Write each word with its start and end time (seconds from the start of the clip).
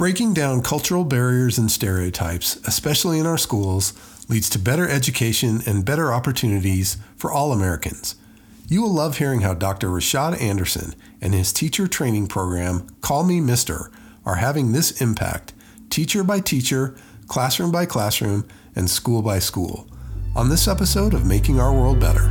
Breaking 0.00 0.32
down 0.32 0.62
cultural 0.62 1.04
barriers 1.04 1.58
and 1.58 1.70
stereotypes, 1.70 2.56
especially 2.66 3.18
in 3.18 3.26
our 3.26 3.36
schools, 3.36 3.92
leads 4.30 4.48
to 4.48 4.58
better 4.58 4.88
education 4.88 5.60
and 5.66 5.84
better 5.84 6.10
opportunities 6.10 6.96
for 7.18 7.30
all 7.30 7.52
Americans. 7.52 8.14
You 8.66 8.80
will 8.80 8.94
love 8.94 9.18
hearing 9.18 9.42
how 9.42 9.52
Dr. 9.52 9.88
Rashad 9.88 10.40
Anderson 10.40 10.94
and 11.20 11.34
his 11.34 11.52
teacher 11.52 11.86
training 11.86 12.28
program, 12.28 12.86
Call 13.02 13.24
Me 13.24 13.42
Mister, 13.42 13.90
are 14.24 14.36
having 14.36 14.72
this 14.72 15.02
impact, 15.02 15.52
teacher 15.90 16.24
by 16.24 16.40
teacher, 16.40 16.96
classroom 17.26 17.70
by 17.70 17.84
classroom, 17.84 18.48
and 18.74 18.88
school 18.88 19.20
by 19.20 19.38
school. 19.38 19.86
On 20.34 20.48
this 20.48 20.66
episode 20.66 21.12
of 21.12 21.26
Making 21.26 21.60
Our 21.60 21.74
World 21.74 22.00
Better. 22.00 22.24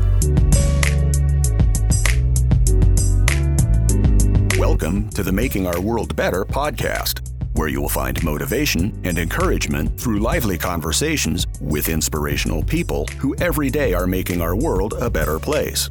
Welcome 4.57 5.11
to 5.11 5.21
the 5.21 5.31
Making 5.31 5.67
Our 5.67 5.79
World 5.79 6.15
Better 6.15 6.45
podcast 6.45 7.28
where 7.59 7.67
you 7.67 7.81
will 7.81 7.89
find 7.89 8.23
motivation 8.23 8.97
and 9.03 9.17
encouragement 9.17 9.99
through 9.99 10.19
lively 10.19 10.57
conversations 10.57 11.45
with 11.59 11.89
inspirational 11.89 12.63
people 12.63 13.05
who 13.17 13.35
every 13.35 13.69
day 13.69 13.93
are 13.93 14.07
making 14.07 14.41
our 14.41 14.55
world 14.55 14.93
a 14.93 15.09
better 15.09 15.37
place. 15.37 15.89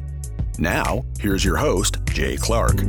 Now, 0.57 1.05
here's 1.19 1.45
your 1.45 1.57
host, 1.57 1.97
Jay 2.05 2.37
Clark. 2.37 2.79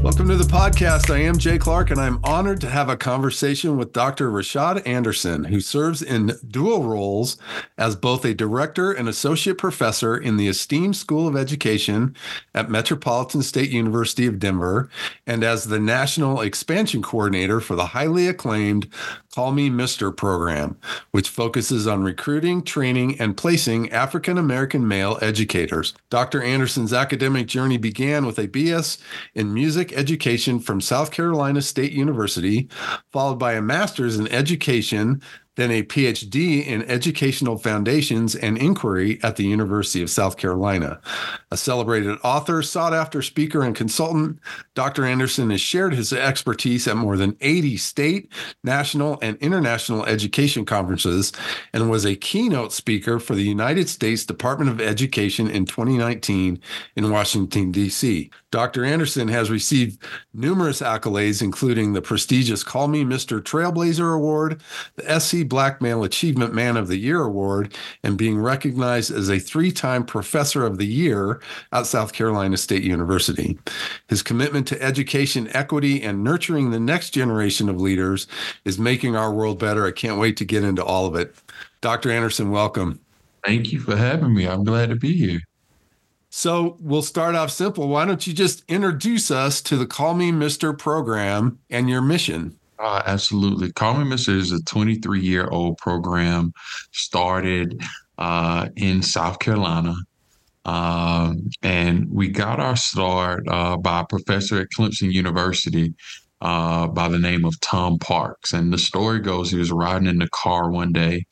Welcome 0.00 0.28
to 0.28 0.36
the 0.36 0.44
podcast. 0.44 1.12
I 1.12 1.18
am 1.18 1.38
Jay 1.38 1.58
Clark, 1.58 1.90
and 1.90 2.00
I'm 2.00 2.20
honored 2.22 2.60
to 2.60 2.70
have 2.70 2.88
a 2.88 2.96
conversation 2.96 3.76
with 3.76 3.92
Dr. 3.92 4.30
Rashad 4.30 4.86
Anderson, 4.86 5.44
who 5.44 5.60
serves 5.60 6.02
in 6.02 6.38
dual 6.48 6.84
roles 6.84 7.36
as 7.76 7.96
both 7.96 8.24
a 8.24 8.32
director 8.32 8.92
and 8.92 9.08
associate 9.08 9.58
professor 9.58 10.16
in 10.16 10.36
the 10.36 10.46
esteemed 10.46 10.96
School 10.96 11.26
of 11.26 11.36
Education 11.36 12.14
at 12.54 12.70
Metropolitan 12.70 13.42
State 13.42 13.70
University 13.70 14.26
of 14.26 14.38
Denver, 14.38 14.88
and 15.26 15.42
as 15.42 15.64
the 15.64 15.80
national 15.80 16.42
expansion 16.42 17.02
coordinator 17.02 17.60
for 17.60 17.74
the 17.74 17.86
highly 17.86 18.28
acclaimed 18.28 18.88
Call 19.34 19.52
Me 19.52 19.68
Mister 19.70 20.10
program, 20.10 20.76
which 21.10 21.28
focuses 21.28 21.86
on 21.86 22.02
recruiting, 22.02 22.62
training, 22.62 23.20
and 23.20 23.36
placing 23.36 23.90
African 23.92 24.36
American 24.36 24.88
male 24.88 25.18
educators. 25.22 25.94
Dr. 26.10 26.42
Anderson's 26.42 26.92
academic 26.92 27.46
journey 27.46 27.76
began 27.76 28.26
with 28.26 28.38
a 28.38 28.48
BS 28.48 28.98
in 29.34 29.54
music 29.54 29.87
education 29.92 30.60
from 30.60 30.80
South 30.80 31.10
Carolina 31.10 31.62
State 31.62 31.92
University, 31.92 32.68
followed 33.12 33.38
by 33.38 33.54
a 33.54 33.62
master's 33.62 34.18
in 34.18 34.28
education 34.28 35.22
then 35.58 35.72
a 35.72 35.82
PhD 35.82 36.64
in 36.64 36.88
Educational 36.88 37.58
Foundations 37.58 38.36
and 38.36 38.56
Inquiry 38.56 39.18
at 39.24 39.34
the 39.34 39.44
University 39.44 40.00
of 40.00 40.08
South 40.08 40.36
Carolina. 40.36 41.00
A 41.50 41.56
celebrated 41.56 42.16
author, 42.22 42.62
sought 42.62 42.94
after 42.94 43.22
speaker, 43.22 43.62
and 43.62 43.74
consultant, 43.74 44.38
Dr. 44.74 45.04
Anderson 45.04 45.50
has 45.50 45.60
shared 45.60 45.94
his 45.94 46.12
expertise 46.12 46.86
at 46.86 46.96
more 46.96 47.16
than 47.16 47.36
80 47.40 47.76
state, 47.76 48.32
national, 48.62 49.18
and 49.20 49.36
international 49.38 50.06
education 50.06 50.64
conferences 50.64 51.32
and 51.72 51.90
was 51.90 52.06
a 52.06 52.14
keynote 52.14 52.72
speaker 52.72 53.18
for 53.18 53.34
the 53.34 53.42
United 53.42 53.88
States 53.88 54.24
Department 54.24 54.70
of 54.70 54.80
Education 54.80 55.50
in 55.50 55.66
2019 55.66 56.60
in 56.94 57.10
Washington, 57.10 57.72
D.C. 57.72 58.30
Dr. 58.52 58.84
Anderson 58.84 59.26
has 59.26 59.50
received 59.50 60.00
numerous 60.32 60.80
accolades, 60.80 61.42
including 61.42 61.92
the 61.92 62.00
prestigious 62.00 62.62
Call 62.62 62.86
Me 62.86 63.04
Mr. 63.04 63.40
Trailblazer 63.40 64.14
Award, 64.14 64.62
the 64.94 65.20
SC 65.20 65.47
Black 65.48 65.80
Male 65.80 66.04
Achievement 66.04 66.54
Man 66.54 66.76
of 66.76 66.88
the 66.88 66.96
Year 66.96 67.22
Award 67.22 67.74
and 68.02 68.18
being 68.18 68.38
recognized 68.38 69.10
as 69.10 69.28
a 69.28 69.38
three 69.38 69.72
time 69.72 70.04
Professor 70.04 70.64
of 70.64 70.78
the 70.78 70.86
Year 70.86 71.40
at 71.72 71.86
South 71.86 72.12
Carolina 72.12 72.56
State 72.56 72.82
University. 72.82 73.58
His 74.08 74.22
commitment 74.22 74.66
to 74.68 74.82
education, 74.82 75.48
equity, 75.52 76.02
and 76.02 76.22
nurturing 76.22 76.70
the 76.70 76.80
next 76.80 77.10
generation 77.10 77.68
of 77.68 77.80
leaders 77.80 78.26
is 78.64 78.78
making 78.78 79.16
our 79.16 79.32
world 79.32 79.58
better. 79.58 79.86
I 79.86 79.92
can't 79.92 80.18
wait 80.18 80.36
to 80.38 80.44
get 80.44 80.64
into 80.64 80.84
all 80.84 81.06
of 81.06 81.14
it. 81.14 81.34
Dr. 81.80 82.10
Anderson, 82.10 82.50
welcome. 82.50 83.00
Thank 83.44 83.72
you 83.72 83.80
for 83.80 83.96
having 83.96 84.34
me. 84.34 84.46
I'm 84.46 84.64
glad 84.64 84.90
to 84.90 84.96
be 84.96 85.12
here. 85.16 85.40
So 86.30 86.76
we'll 86.80 87.02
start 87.02 87.34
off 87.34 87.50
simple. 87.50 87.88
Why 87.88 88.04
don't 88.04 88.26
you 88.26 88.34
just 88.34 88.62
introduce 88.68 89.30
us 89.30 89.62
to 89.62 89.76
the 89.76 89.86
Call 89.86 90.14
Me 90.14 90.30
Mister 90.30 90.72
program 90.72 91.58
and 91.70 91.88
your 91.88 92.02
mission? 92.02 92.57
Uh, 92.78 93.02
absolutely. 93.06 93.72
Me 93.98 94.04
Mister 94.04 94.32
is 94.32 94.52
a 94.52 94.62
23 94.62 95.20
year 95.20 95.48
old 95.48 95.78
program 95.78 96.52
started 96.92 97.82
uh, 98.18 98.68
in 98.76 99.02
South 99.02 99.38
Carolina. 99.40 99.94
Um, 100.64 101.48
and 101.62 102.06
we 102.10 102.28
got 102.28 102.60
our 102.60 102.76
start 102.76 103.48
uh, 103.48 103.76
by 103.78 104.00
a 104.00 104.06
professor 104.06 104.60
at 104.60 104.68
Clemson 104.76 105.12
University 105.12 105.94
uh, 106.40 106.86
by 106.88 107.08
the 107.08 107.18
name 107.18 107.44
of 107.44 107.58
Tom 107.60 107.98
Parks. 107.98 108.52
And 108.52 108.72
the 108.72 108.78
story 108.78 109.20
goes 109.20 109.50
he 109.50 109.58
was 109.58 109.72
riding 109.72 110.08
in 110.08 110.18
the 110.18 110.28
car 110.28 110.70
one 110.70 110.92
day, 110.92 111.26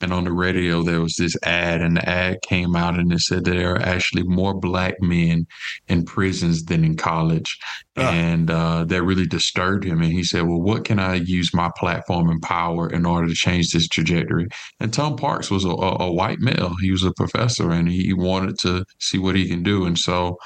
and 0.00 0.12
on 0.12 0.24
the 0.24 0.32
radio 0.32 0.82
there 0.82 1.00
was 1.00 1.16
this 1.16 1.36
ad, 1.42 1.80
and 1.80 1.96
the 1.96 2.08
ad 2.08 2.38
came 2.42 2.76
out 2.76 2.98
and 2.98 3.12
it 3.12 3.20
said 3.20 3.44
there 3.44 3.74
are 3.74 3.82
actually 3.82 4.22
more 4.22 4.54
black 4.54 4.94
men 5.00 5.46
in 5.88 6.04
prisons 6.04 6.64
than 6.64 6.84
in 6.84 6.96
college. 6.96 7.58
And 7.96 8.48
uh, 8.48 8.84
that 8.84 9.02
really 9.02 9.26
disturbed 9.26 9.82
him. 9.82 10.00
And 10.00 10.12
he 10.12 10.22
said, 10.22 10.42
Well, 10.42 10.60
what 10.60 10.84
can 10.84 11.00
I 11.00 11.14
use 11.14 11.52
my 11.52 11.68
platform 11.76 12.30
and 12.30 12.40
power 12.40 12.88
in 12.88 13.04
order 13.04 13.26
to 13.26 13.34
change 13.34 13.72
this 13.72 13.88
trajectory? 13.88 14.46
And 14.78 14.92
Tom 14.92 15.16
Parks 15.16 15.50
was 15.50 15.64
a, 15.64 15.70
a 15.70 16.12
white 16.12 16.38
male. 16.38 16.76
He 16.80 16.92
was 16.92 17.02
a 17.02 17.12
professor 17.12 17.72
and 17.72 17.88
he 17.88 18.12
wanted 18.12 18.56
to 18.60 18.84
see 19.00 19.18
what 19.18 19.34
he 19.34 19.48
can 19.48 19.64
do. 19.64 19.84
And 19.84 19.98
so 19.98 20.38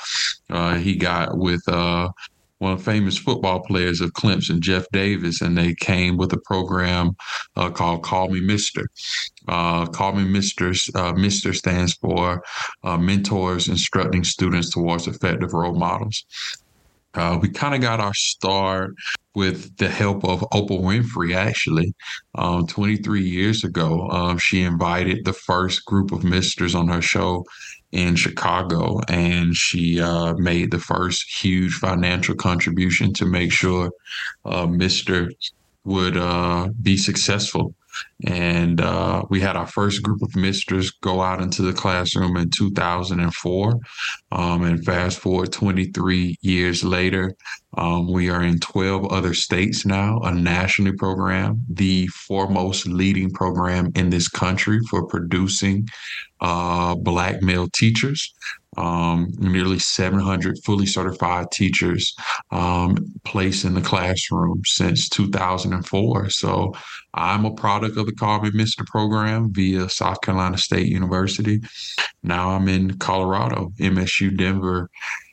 uh, 0.49 0.77
he 0.77 0.97
got 0.97 1.37
with 1.37 1.63
uh, 1.69 2.09
one 2.63 2.73
of 2.73 2.79
the 2.79 2.85
famous 2.85 3.19
football 3.19 3.59
players 3.61 4.01
of 4.01 4.13
Clemson, 4.13 4.61
Jeff 4.61 4.87
Davis, 4.93 5.41
and 5.41 5.59
they 5.59 5.75
came 5.75 6.17
with 6.17 6.33
a 6.33 6.41
program 6.45 7.17
uh, 7.57 7.69
called 7.71 8.05
Call 8.05 8.29
Me 8.29 8.41
Mister. 8.41 8.87
Uh, 9.49 9.87
Call 9.87 10.13
Me 10.13 10.25
Mister. 10.25 10.73
Uh, 10.95 11.13
Mister 11.13 11.53
stands 11.53 11.95
for 11.95 12.45
uh, 12.85 12.97
Mentors 12.97 13.69
Instructing 13.69 14.23
Students 14.23 14.71
Towards 14.71 15.09
Effective 15.09 15.53
Role 15.53 15.75
Models. 15.75 16.25
Uh, 17.15 17.37
we 17.43 17.49
kind 17.49 17.75
of 17.75 17.81
got 17.81 17.99
our 17.99 18.15
start 18.15 18.95
with 19.35 19.77
the 19.79 19.89
help 19.89 20.25
of 20.25 20.41
Oprah 20.53 20.81
Winfrey, 20.81 21.35
actually. 21.35 21.93
Um, 22.37 22.67
23 22.67 23.23
years 23.23 23.65
ago, 23.65 24.09
um, 24.11 24.39
she 24.39 24.63
invited 24.63 25.25
the 25.25 25.33
first 25.33 25.85
group 25.85 26.13
of 26.13 26.23
misters 26.23 26.75
on 26.75 26.89
her 26.89 27.03
show 27.03 27.45
in 27.93 28.17
Chicago, 28.17 29.01
and 29.09 29.55
she 29.55 30.01
uh, 30.01 30.33
made 30.35 30.71
the 30.71 30.79
first 30.79 31.43
huge 31.43 31.75
financial 31.75 32.35
contribution 32.35 33.13
to 33.13 33.27
make 33.27 33.53
sure 33.53 33.91
uh, 34.45 34.67
Mister 34.67 35.31
would 35.85 36.17
uh, 36.17 36.69
be 36.81 36.97
successful. 36.97 37.75
And 38.27 38.81
uh, 38.81 39.25
we 39.31 39.41
had 39.41 39.57
our 39.57 39.67
first 39.67 40.03
group 40.03 40.23
of 40.23 40.37
misters 40.37 40.91
go 40.91 41.21
out 41.21 41.41
into 41.41 41.63
the 41.63 41.73
classroom 41.73 42.37
in 42.37 42.51
2004. 42.51 43.81
Um, 44.33 44.63
and 44.63 44.85
fast 44.85 45.19
forward 45.19 45.53
23 45.53 46.37
years 46.41 46.85
later, 46.85 47.35
um, 47.77 48.13
we 48.13 48.29
are 48.29 48.43
in 48.43 48.59
12 48.61 49.07
other 49.13 49.35
states 49.35 49.87
now, 49.87 50.19
a 50.21 50.33
national 50.33 50.95
program, 50.97 51.65
the 51.69 52.07
foremost 52.09 52.87
leading 52.87 53.31
program 53.31 53.91
in 53.95 54.11
this 54.11 54.29
country 54.29 54.81
for 54.91 55.07
producing 55.07 55.89
uh, 56.41 56.95
black 56.95 57.43
male 57.43 57.69
teachers. 57.69 58.35
Um, 58.79 59.31
nearly 59.39 59.79
700 59.79 60.59
fully 60.65 60.87
certified 60.87 61.51
teachers 61.51 62.15
um, 62.51 62.97
placed 63.25 63.67
in 63.67 63.75
the 63.75 63.83
classroom 63.83 64.63
since 64.65 65.11
2004. 65.11 66.31
So 66.31 66.73
I'm 67.13 67.45
a 67.45 67.55
product 67.55 67.99
of 67.99 68.07
the 68.07 68.13
Call 68.13 68.41
Me 68.41 68.51
Mister 68.55 68.85
program 68.85 69.53
via 69.53 69.91
South 69.91 70.23
Carolina 70.23 70.57
State 70.57 70.89
University. 70.89 71.61
Now 72.23 72.51
I'm 72.51 72.67
in 72.69 72.97
Colorado, 72.99 73.73
MSU 73.79 74.35
Denver, 74.37 74.89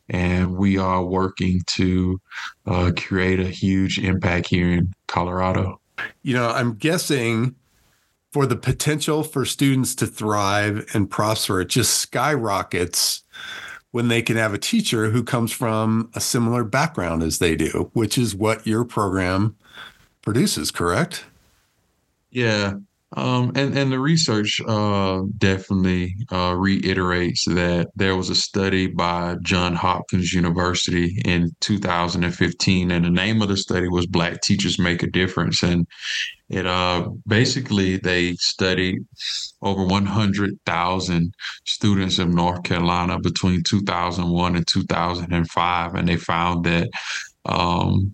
and 0.09 0.57
we 0.57 0.78
are 0.78 1.03
working 1.03 1.61
to 1.67 2.19
uh, 2.66 2.91
create 2.97 3.39
a 3.39 3.45
huge 3.45 3.99
impact 3.99 4.47
here 4.47 4.72
in 4.72 4.94
Colorado. 5.07 5.79
You 6.23 6.34
know, 6.34 6.49
I'm 6.49 6.73
guessing 6.73 7.55
for 8.31 8.46
the 8.46 8.55
potential 8.55 9.23
for 9.23 9.46
students 9.46 9.96
to 9.96 10.05
thrive 10.05 10.85
and 10.93 11.09
prosper, 11.09 11.61
it 11.61 11.69
just 11.69 11.97
skyrockets 11.99 13.23
when 13.91 14.08
they 14.08 14.22
can 14.22 14.38
have 14.38 14.53
a 14.53 14.59
teacher 14.59 15.09
who 15.09 15.24
comes 15.24 15.52
from 15.52 16.12
a 16.14 16.22
similar 16.22 16.64
background 16.64 17.24
as 17.24 17.40
they 17.40 17.56
do, 17.56 17.90
which 17.94 18.18
is 18.18 18.36
what 18.36 18.66
your 18.68 18.86
program 18.86 19.56
produces, 20.22 20.70
correct? 20.72 21.26
Yeah. 22.30 22.76
Um, 23.17 23.53
and, 23.56 23.76
and 23.76 23.91
the 23.91 24.00
research 24.00 24.61
uh, 24.67 25.23
definitely 25.38 26.16
uh, 26.32 26.53
reiterates 26.56 27.46
that 27.46 27.90
there 27.96 28.16
was 28.16 28.29
a 28.29 28.35
study 28.35 28.85
by 28.85 29.35
John 29.41 29.73
Hopkins 29.73 30.32
University 30.32 31.20
in 31.26 31.50
2015, 31.59 32.91
and 32.91 33.06
the 33.06 33.09
name 33.09 33.41
of 33.41 33.50
the 33.50 33.58
study 33.58 33.88
was 33.88 34.06
Black 34.06 34.41
Teachers 34.41 34.78
Make 34.78 35.02
a 35.02 35.08
Difference. 35.08 35.64
And 35.64 35.88
it 36.50 36.67
uh, 36.67 37.09
basically 37.26 37.97
they 37.97 38.34
studied 38.35 39.00
over 39.64 39.84
100,000 39.85 41.34
students 41.66 42.20
of 42.20 42.29
North 42.29 42.62
Carolina 42.62 43.20
between 43.20 43.64
2001 43.64 44.55
and 44.55 44.67
2005, 44.67 45.96
and 45.96 46.08
they 46.08 46.16
found 46.16 46.66
that 46.66 46.90
um, 47.46 48.14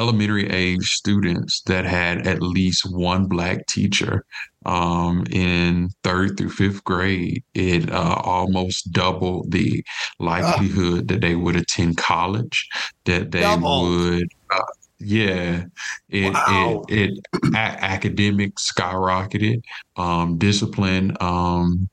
elementary 0.00 0.48
age 0.50 0.92
students 0.92 1.60
that 1.66 1.84
had 1.84 2.26
at 2.26 2.40
least 2.40 2.90
one 2.90 3.26
black 3.26 3.66
teacher 3.66 4.24
um, 4.64 5.24
in 5.30 5.90
third 6.02 6.36
through 6.36 6.48
fifth 6.50 6.82
grade. 6.84 7.42
It 7.54 7.90
uh, 7.92 8.20
almost 8.24 8.92
doubled 8.92 9.52
the 9.52 9.84
likelihood 10.18 11.08
that 11.08 11.20
they 11.20 11.34
would 11.34 11.56
attend 11.56 11.98
college, 11.98 12.66
that 13.04 13.30
they 13.30 13.40
Double. 13.40 13.82
would. 13.82 14.28
Uh, 14.50 14.62
yeah, 14.98 15.64
it 16.08 16.32
wow. 16.32 16.84
it, 16.88 17.10
it 17.10 17.54
a- 17.54 17.84
academic 17.84 18.54
skyrocketed. 18.56 19.62
Um, 19.96 20.38
discipline 20.38 21.16
um, 21.20 21.88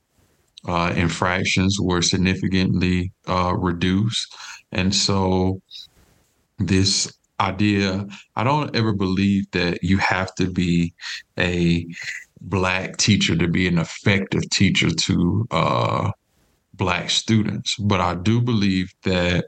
uh, 0.66 0.92
infractions 0.96 1.78
were 1.80 2.02
significantly 2.02 3.12
uh, 3.26 3.54
reduced, 3.54 4.34
and 4.72 4.94
so 4.94 5.60
this 6.58 7.10
idea. 7.40 8.06
I 8.36 8.44
don't 8.44 8.74
ever 8.74 8.92
believe 8.92 9.50
that 9.52 9.82
you 9.82 9.98
have 9.98 10.34
to 10.36 10.50
be 10.50 10.92
a 11.38 11.86
black 12.40 12.96
teacher 12.96 13.36
to 13.36 13.48
be 13.48 13.66
an 13.66 13.78
effective 13.78 14.48
teacher 14.50 14.90
to 14.90 15.46
uh, 15.50 16.10
black 16.74 17.10
students. 17.10 17.76
But 17.76 18.00
i 18.00 18.14
do 18.14 18.40
believe 18.40 18.92
that 19.02 19.46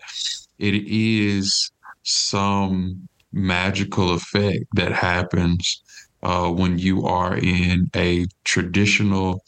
it 0.59 0.75
is 0.87 1.71
some 2.03 3.09
magical 3.33 4.13
effect 4.15 4.65
that 4.75 4.93
happens 4.93 5.83
uh, 6.23 6.51
when 6.51 6.79
you 6.79 7.07
are 7.07 7.37
in 7.37 7.89
a 7.97 8.27
traditional 8.45 9.43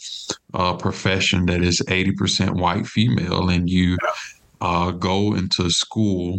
uh, 0.54 0.74
profession 0.74 1.46
that 1.46 1.62
is 1.62 1.80
80% 1.88 2.54
white 2.54 2.86
female 2.86 3.48
and 3.50 3.68
you 3.68 3.98
uh, 4.60 4.92
go 4.92 5.34
into 5.34 5.68
school 5.70 6.38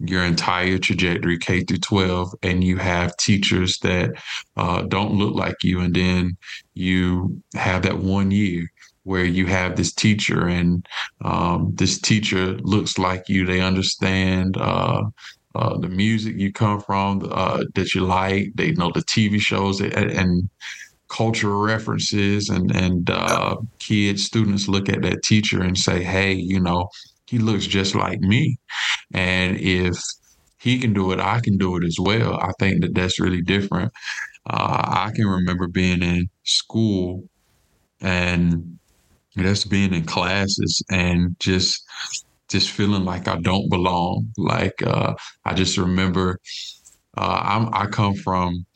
your 0.00 0.24
entire 0.24 0.78
trajectory, 0.78 1.38
K 1.38 1.60
through 1.62 1.78
12, 1.78 2.34
and 2.42 2.64
you 2.64 2.78
have 2.78 3.16
teachers 3.16 3.78
that 3.78 4.10
uh, 4.56 4.82
don't 4.82 5.12
look 5.12 5.34
like 5.34 5.56
you. 5.62 5.80
And 5.80 5.94
then 5.94 6.36
you 6.74 7.42
have 7.54 7.82
that 7.82 7.98
one 7.98 8.30
year 8.30 8.66
where 9.04 9.24
you 9.24 9.46
have 9.46 9.76
this 9.76 9.92
teacher, 9.92 10.46
and 10.46 10.86
um, 11.24 11.72
this 11.74 11.98
teacher 12.00 12.54
looks 12.58 12.98
like 12.98 13.28
you. 13.28 13.46
They 13.46 13.60
understand. 13.60 14.56
Uh, 14.56 15.04
uh, 15.56 15.76
the 15.78 15.88
music 15.88 16.36
you 16.36 16.52
come 16.52 16.80
from, 16.80 17.28
uh, 17.32 17.64
that 17.74 17.92
you 17.92 18.02
like, 18.02 18.52
they 18.54 18.70
know 18.70 18.92
the 18.94 19.00
TV 19.00 19.40
shows 19.40 19.80
and, 19.80 19.92
and 19.92 20.48
cultural 21.10 21.60
references, 21.60 22.48
and 22.48 22.74
and 22.74 23.10
uh, 23.10 23.56
kids, 23.78 24.24
students 24.24 24.68
look 24.68 24.88
at 24.88 25.02
that 25.02 25.22
teacher 25.22 25.60
and 25.60 25.76
say, 25.76 26.02
"Hey, 26.02 26.32
you 26.32 26.60
know, 26.60 26.88
he 27.30 27.38
looks 27.38 27.66
just 27.66 27.94
like 27.94 28.20
me. 28.20 28.58
And 29.14 29.56
if 29.56 29.96
he 30.58 30.78
can 30.80 30.92
do 30.92 31.12
it, 31.12 31.20
I 31.20 31.40
can 31.40 31.56
do 31.56 31.76
it 31.76 31.84
as 31.84 31.96
well. 32.00 32.34
I 32.34 32.50
think 32.58 32.82
that 32.82 32.94
that's 32.94 33.20
really 33.20 33.40
different. 33.40 33.92
Uh, 34.48 35.06
I 35.06 35.12
can 35.14 35.26
remember 35.26 35.68
being 35.68 36.02
in 36.02 36.28
school 36.42 37.22
and 38.00 38.78
just 39.38 39.70
being 39.70 39.94
in 39.94 40.04
classes 40.04 40.82
and 40.90 41.36
just 41.38 41.82
just 42.48 42.70
feeling 42.70 43.04
like 43.04 43.28
I 43.28 43.36
don't 43.36 43.70
belong. 43.70 44.32
Like 44.36 44.82
uh, 44.84 45.14
I 45.44 45.54
just 45.54 45.78
remember 45.78 46.40
uh, 47.16 47.68
I 47.72 47.86
come 47.86 48.14
from 48.14 48.66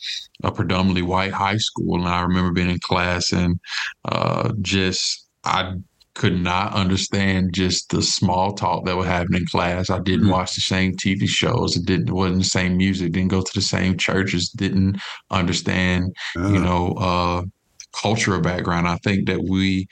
a 0.45 0.53
predominantly 0.53 1.03
white 1.03 1.33
high 1.33 1.57
school, 1.57 1.99
and 1.99 2.09
I 2.09 2.23
remember 2.23 2.53
being 2.53 2.71
in 2.71 2.79
class 2.81 3.33
and 3.33 3.59
uh, 4.05 4.53
just 4.63 5.27
I 5.45 5.75
could 6.15 6.41
not 6.41 6.73
understand 6.75 7.53
just 7.53 7.91
the 7.91 8.01
small 8.01 8.55
talk 8.55 8.85
that 8.85 8.97
would 8.97 9.07
happen 9.07 9.35
in 9.35 9.45
class. 9.47 9.91
I 9.91 9.99
didn't 9.99 10.23
mm-hmm. 10.23 10.31
watch 10.31 10.55
the 10.55 10.61
same 10.61 10.93
TV 10.93 11.29
shows. 11.29 11.77
It 11.77 11.87
didn't 11.87 12.13
wasn't 12.13 12.43
the 12.43 12.49
same 12.49 12.77
music. 12.77 13.13
Didn't 13.13 13.31
go 13.31 13.43
to 13.43 13.55
the 13.55 13.61
same 13.61 13.97
churches. 13.99 14.49
Didn't 14.51 15.01
understand, 15.31 16.15
uh-huh. 16.37 16.49
you 16.49 16.61
know, 16.61 16.93
uh, 16.93 17.43
cultural 17.93 18.41
background. 18.41 18.87
I 18.87 18.97
think 18.99 19.27
that 19.27 19.45
we 19.49 19.89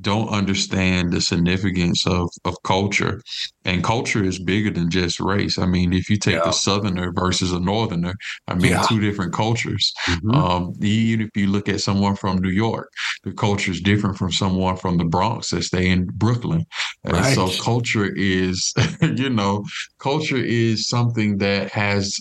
don't 0.00 0.28
understand 0.28 1.12
the 1.12 1.20
significance 1.20 2.06
of, 2.06 2.28
of 2.44 2.54
culture. 2.62 3.22
And 3.64 3.82
culture 3.82 4.22
is 4.22 4.38
bigger 4.38 4.70
than 4.70 4.90
just 4.90 5.20
race. 5.20 5.58
I 5.58 5.66
mean, 5.66 5.92
if 5.92 6.10
you 6.10 6.16
take 6.16 6.36
yeah. 6.36 6.48
a 6.48 6.52
southerner 6.52 7.12
versus 7.12 7.52
a 7.52 7.60
northerner, 7.60 8.14
I 8.46 8.54
mean, 8.54 8.72
yeah. 8.72 8.82
two 8.82 9.00
different 9.00 9.32
cultures. 9.32 9.92
Mm-hmm. 10.06 10.30
Um, 10.32 10.74
even 10.82 11.26
if 11.26 11.30
you 11.34 11.46
look 11.46 11.68
at 11.68 11.80
someone 11.80 12.16
from 12.16 12.38
New 12.38 12.50
York, 12.50 12.90
the 13.24 13.32
culture 13.32 13.70
is 13.70 13.80
different 13.80 14.18
from 14.18 14.32
someone 14.32 14.76
from 14.76 14.98
the 14.98 15.04
Bronx 15.04 15.50
that 15.50 15.62
stay 15.62 15.88
in 15.88 16.06
Brooklyn. 16.06 16.66
And 17.04 17.34
so 17.34 17.48
culture 17.62 18.12
is, 18.14 18.74
you 19.00 19.30
know, 19.30 19.64
culture 19.98 20.36
is 20.36 20.88
something 20.88 21.38
that 21.38 21.70
has 21.70 22.16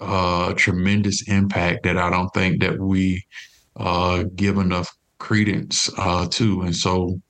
a 0.00 0.04
uh, 0.04 0.54
tremendous 0.54 1.28
impact 1.28 1.82
that 1.84 1.98
I 1.98 2.08
don't 2.08 2.32
think 2.32 2.62
that 2.62 2.78
we 2.78 3.22
uh, 3.76 4.24
give 4.34 4.56
enough 4.56 4.94
credence 5.20 5.88
uh, 5.96 6.26
to. 6.28 6.62
And 6.62 6.74
so 6.74 7.20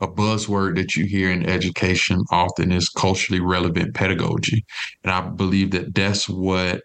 a 0.00 0.08
buzzword 0.08 0.76
that 0.76 0.94
you 0.94 1.04
hear 1.04 1.30
in 1.30 1.46
education 1.46 2.22
often 2.30 2.72
is 2.72 2.88
culturally 2.88 3.40
relevant 3.40 3.94
pedagogy. 3.94 4.64
And 5.04 5.12
I 5.12 5.20
believe 5.20 5.72
that 5.72 5.94
that's 5.94 6.26
what 6.26 6.80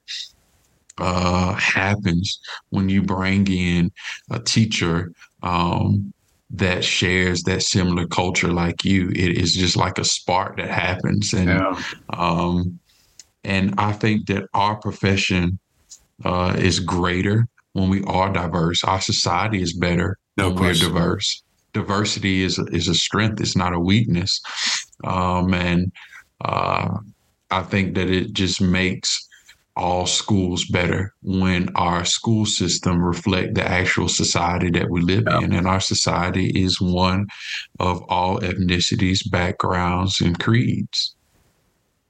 uh, 0.97 1.53
happens 1.53 2.39
when 2.69 2.89
you 2.89 3.01
bring 3.01 3.47
in 3.47 3.91
a 4.31 4.39
teacher 4.39 5.11
um, 5.43 6.13
that 6.49 6.83
shares 6.83 7.43
that 7.43 7.61
similar 7.63 8.07
culture 8.07 8.51
like 8.51 8.83
you. 8.83 9.09
It 9.09 9.37
is 9.37 9.53
just 9.53 9.77
like 9.77 9.97
a 9.97 10.03
spark 10.03 10.57
that 10.57 10.69
happens. 10.69 11.33
And 11.33 11.49
yeah. 11.49 11.81
um, 12.09 12.79
and 13.43 13.75
I 13.77 13.93
think 13.93 14.27
that 14.27 14.43
our 14.53 14.77
profession 14.79 15.59
uh, 16.23 16.55
is 16.57 16.79
greater 16.79 17.47
when 17.73 17.89
we 17.89 18.03
are 18.03 18.31
diverse. 18.31 18.83
Our 18.83 19.01
society 19.01 19.61
is 19.61 19.73
better 19.73 20.17
no 20.37 20.51
we're 20.51 20.73
diverse. 20.73 21.43
Diversity 21.73 22.43
is 22.43 22.57
is 22.71 22.87
a 22.87 22.95
strength. 22.95 23.41
It's 23.41 23.55
not 23.55 23.73
a 23.73 23.79
weakness. 23.79 24.41
Um, 25.03 25.53
and 25.53 25.91
uh, 26.41 26.97
I 27.51 27.61
think 27.63 27.95
that 27.95 28.09
it 28.09 28.33
just 28.33 28.61
makes 28.61 29.27
all 29.77 30.05
schools 30.05 30.65
better 30.65 31.13
when 31.21 31.67
our 31.75 32.05
school 32.05 32.45
system 32.45 33.03
reflect 33.03 33.55
the 33.55 33.67
actual 33.67 34.07
society 34.07 34.69
that 34.69 34.89
we 34.89 35.01
live 35.01 35.25
yeah. 35.27 35.41
in 35.41 35.51
and 35.51 35.67
our 35.67 35.81
society 35.81 36.47
is 36.55 36.79
one 36.79 37.27
of 37.81 38.01
all 38.03 38.39
ethnicities 38.39 39.29
backgrounds 39.29 40.21
and 40.21 40.39
creeds 40.39 41.15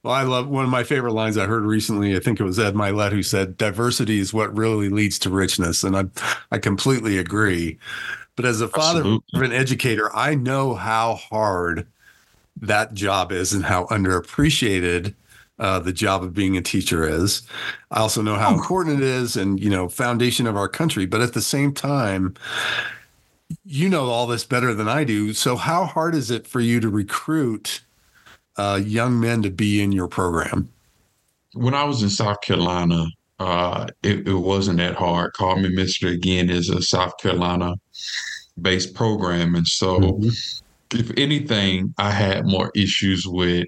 well, 0.05 0.13
I 0.13 0.21
love 0.21 0.47
one 0.47 0.63
of 0.63 0.69
my 0.69 0.83
favorite 0.83 1.13
lines 1.13 1.35
I 1.35 1.47
heard 1.47 1.63
recently. 1.63 2.15
I 2.15 2.19
think 2.19 2.39
it 2.39 2.43
was 2.43 2.59
Ed 2.59 2.75
Mylett 2.75 3.11
who 3.11 3.23
said, 3.23 3.57
"Diversity 3.57 4.19
is 4.19 4.35
what 4.35 4.55
really 4.55 4.87
leads 4.87 5.17
to 5.19 5.31
richness," 5.31 5.83
and 5.83 5.97
I, 5.97 6.03
I 6.51 6.59
completely 6.59 7.17
agree. 7.17 7.79
But 8.35 8.45
as 8.45 8.61
a 8.61 8.67
father 8.67 8.99
Absolutely. 8.99 9.23
of 9.33 9.41
an 9.41 9.51
educator, 9.51 10.15
I 10.15 10.35
know 10.35 10.73
how 10.73 11.15
hard 11.15 11.87
that 12.61 12.93
job 12.93 13.31
is 13.31 13.53
and 13.53 13.63
how 13.63 13.85
underappreciated 13.85 15.13
uh, 15.57 15.79
the 15.79 15.93
job 15.93 16.23
of 16.23 16.33
being 16.33 16.57
a 16.57 16.61
teacher 16.61 17.07
is. 17.07 17.43
I 17.91 17.99
also 17.99 18.21
know 18.21 18.35
how 18.35 18.53
important 18.53 19.01
it 19.01 19.03
is, 19.03 19.37
and 19.37 19.59
you 19.59 19.69
know, 19.69 19.87
foundation 19.87 20.47
of 20.47 20.57
our 20.57 20.67
country. 20.67 21.05
But 21.05 21.21
at 21.21 21.33
the 21.33 21.41
same 21.41 21.73
time, 21.73 22.35
you 23.63 23.87
know 23.87 24.05
all 24.09 24.27
this 24.27 24.43
better 24.43 24.73
than 24.73 24.89
I 24.89 25.05
do. 25.05 25.33
So, 25.33 25.55
how 25.55 25.85
hard 25.85 26.13
is 26.13 26.29
it 26.29 26.45
for 26.45 26.59
you 26.59 26.79
to 26.81 26.89
recruit? 26.89 27.81
uh, 28.57 28.81
young 28.83 29.19
men 29.19 29.41
to 29.43 29.49
be 29.49 29.81
in 29.81 29.91
your 29.91 30.07
program? 30.07 30.69
When 31.53 31.73
I 31.73 31.83
was 31.83 32.03
in 32.03 32.09
South 32.09 32.41
Carolina, 32.41 33.07
uh, 33.39 33.87
it, 34.03 34.27
it, 34.27 34.33
wasn't 34.33 34.77
that 34.77 34.95
hard. 34.95 35.33
Call 35.33 35.57
Me 35.57 35.69
Mister 35.69 36.07
again 36.07 36.49
is 36.49 36.69
a 36.69 36.81
South 36.81 37.17
Carolina 37.17 37.75
based 38.61 38.93
program. 38.93 39.55
And 39.55 39.67
so, 39.67 39.99
mm-hmm. 39.99 40.97
if 40.97 41.11
anything, 41.17 41.93
I 41.97 42.11
had 42.11 42.45
more 42.45 42.71
issues 42.75 43.25
with 43.27 43.67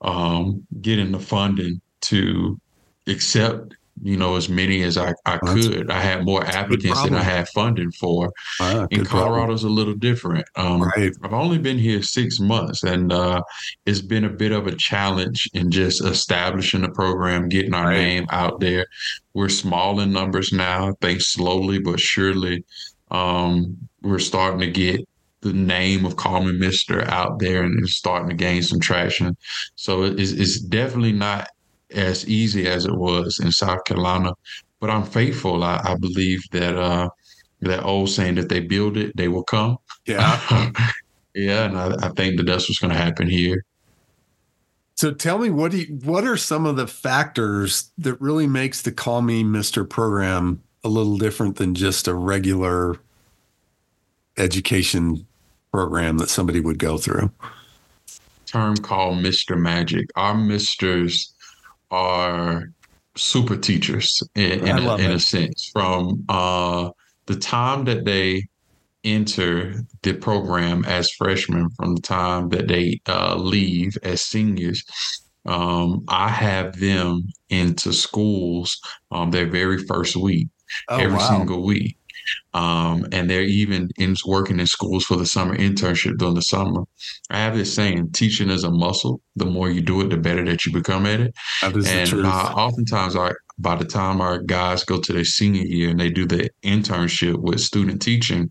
um, 0.00 0.66
getting 0.80 1.12
the 1.12 1.20
funding 1.20 1.80
to 2.02 2.58
accept 3.06 3.74
you 4.02 4.16
know, 4.16 4.34
as 4.34 4.48
many 4.48 4.82
as 4.82 4.98
I, 4.98 5.14
I 5.24 5.38
could. 5.38 5.90
I 5.90 6.00
had 6.00 6.24
more 6.24 6.44
applicants 6.44 7.02
than 7.04 7.14
I 7.14 7.22
had 7.22 7.48
funding 7.50 7.92
for. 7.92 8.32
Ah, 8.60 8.86
in 8.90 9.04
Colorado's 9.04 9.62
problem. 9.62 9.72
a 9.72 9.76
little 9.76 9.94
different. 9.94 10.46
Um, 10.56 10.82
right. 10.82 11.12
I've 11.22 11.32
only 11.32 11.58
been 11.58 11.78
here 11.78 12.02
six 12.02 12.40
months, 12.40 12.82
and 12.82 13.12
uh, 13.12 13.42
it's 13.86 14.00
been 14.00 14.24
a 14.24 14.30
bit 14.30 14.50
of 14.50 14.66
a 14.66 14.74
challenge 14.74 15.48
in 15.54 15.70
just 15.70 16.04
establishing 16.04 16.82
the 16.82 16.90
program, 16.90 17.48
getting 17.48 17.74
our 17.74 17.86
right. 17.86 17.96
name 17.96 18.26
out 18.30 18.58
there. 18.58 18.86
We're 19.34 19.48
small 19.48 20.00
in 20.00 20.12
numbers 20.12 20.52
now. 20.52 20.88
I 20.88 20.92
think 21.00 21.20
slowly 21.20 21.78
but 21.78 22.00
surely 22.00 22.64
um, 23.10 23.76
we're 24.02 24.18
starting 24.18 24.60
to 24.60 24.70
get 24.70 25.08
the 25.42 25.52
name 25.52 26.04
of 26.04 26.16
Call 26.16 26.42
Me 26.42 26.52
Mister 26.52 27.08
out 27.08 27.38
there 27.38 27.64
and 27.64 27.78
it's 27.82 27.96
starting 27.96 28.28
to 28.28 28.34
gain 28.34 28.62
some 28.62 28.80
traction. 28.80 29.36
So 29.74 30.04
it's, 30.04 30.32
it's 30.32 30.60
definitely 30.60 31.12
not 31.12 31.48
as 31.94 32.26
easy 32.28 32.66
as 32.66 32.86
it 32.86 32.94
was 32.94 33.40
in 33.42 33.52
South 33.52 33.84
Carolina. 33.84 34.32
But 34.80 34.90
I'm 34.90 35.04
faithful. 35.04 35.62
I, 35.62 35.80
I 35.84 35.94
believe 35.94 36.42
that 36.50 36.76
uh, 36.76 37.08
that 37.60 37.84
old 37.84 38.10
saying 38.10 38.34
that 38.34 38.48
they 38.48 38.60
build 38.60 38.96
it, 38.96 39.16
they 39.16 39.28
will 39.28 39.44
come. 39.44 39.78
Yeah. 40.06 40.70
yeah, 41.34 41.64
and 41.64 41.78
I, 41.78 41.94
I 42.06 42.08
think 42.10 42.36
that 42.36 42.44
that's 42.44 42.68
what's 42.68 42.80
going 42.80 42.92
to 42.92 42.98
happen 42.98 43.28
here. 43.28 43.64
So 44.96 45.12
tell 45.12 45.38
me 45.38 45.50
what 45.50 45.72
do 45.72 45.78
you, 45.78 45.98
what 46.04 46.24
are 46.24 46.36
some 46.36 46.66
of 46.66 46.76
the 46.76 46.86
factors 46.86 47.90
that 47.98 48.20
really 48.20 48.46
makes 48.46 48.82
the 48.82 48.92
Call 48.92 49.22
Me 49.22 49.42
Mr. 49.42 49.88
program 49.88 50.62
a 50.84 50.88
little 50.88 51.16
different 51.16 51.56
than 51.56 51.74
just 51.74 52.06
a 52.06 52.14
regular 52.14 52.96
education 54.36 55.26
program 55.72 56.18
that 56.18 56.28
somebody 56.28 56.60
would 56.60 56.78
go 56.78 56.98
through? 56.98 57.30
Term 58.46 58.76
called 58.76 59.18
Mr. 59.18 59.58
Magic. 59.58 60.06
Our 60.14 60.34
misters 60.34 61.31
are 61.92 62.72
super 63.16 63.56
teachers 63.56 64.22
in, 64.34 64.66
in, 64.66 64.78
a, 64.78 64.96
in 64.96 65.10
a, 65.12 65.20
sense 65.20 65.70
from 65.72 66.24
uh, 66.28 66.90
the 67.26 67.36
time 67.36 67.84
that 67.84 68.04
they 68.04 68.42
enter 69.04 69.74
the 70.02 70.14
program 70.14 70.84
as 70.86 71.10
freshmen 71.12 71.68
from 71.70 71.94
the 71.94 72.00
time 72.00 72.48
that 72.48 72.68
they 72.68 73.00
uh, 73.08 73.36
leave 73.36 73.96
as 74.02 74.22
seniors. 74.22 74.82
Um, 75.44 76.04
I 76.08 76.28
have 76.28 76.78
them 76.78 77.28
into 77.50 77.92
schools 77.92 78.80
um, 79.10 79.30
their 79.30 79.46
very 79.46 79.78
first 79.84 80.16
week, 80.16 80.48
oh, 80.88 80.98
every 80.98 81.16
wow. 81.16 81.28
single 81.28 81.62
week. 81.64 81.96
Um, 82.54 83.06
and 83.12 83.28
they're 83.28 83.42
even 83.42 83.90
in 83.96 84.16
working 84.26 84.60
in 84.60 84.66
schools 84.66 85.04
for 85.04 85.16
the 85.16 85.26
summer 85.26 85.56
internship 85.56 86.18
during 86.18 86.34
the 86.34 86.42
summer. 86.42 86.82
I 87.30 87.38
have 87.38 87.56
this 87.56 87.74
saying: 87.74 88.12
teaching 88.12 88.50
is 88.50 88.64
a 88.64 88.70
muscle. 88.70 89.20
The 89.36 89.46
more 89.46 89.70
you 89.70 89.80
do 89.80 90.00
it, 90.02 90.10
the 90.10 90.16
better 90.16 90.44
that 90.44 90.66
you 90.66 90.72
become 90.72 91.06
at 91.06 91.20
it. 91.20 91.34
and 91.62 92.12
uh, 92.26 92.52
oftentimes, 92.54 93.16
our 93.16 93.36
by 93.58 93.76
the 93.76 93.84
time 93.84 94.20
our 94.20 94.38
guys 94.38 94.84
go 94.84 95.00
to 95.00 95.12
their 95.12 95.24
senior 95.24 95.62
year 95.62 95.90
and 95.90 96.00
they 96.00 96.10
do 96.10 96.26
the 96.26 96.50
internship 96.64 97.36
with 97.36 97.60
student 97.60 98.02
teaching, 98.02 98.50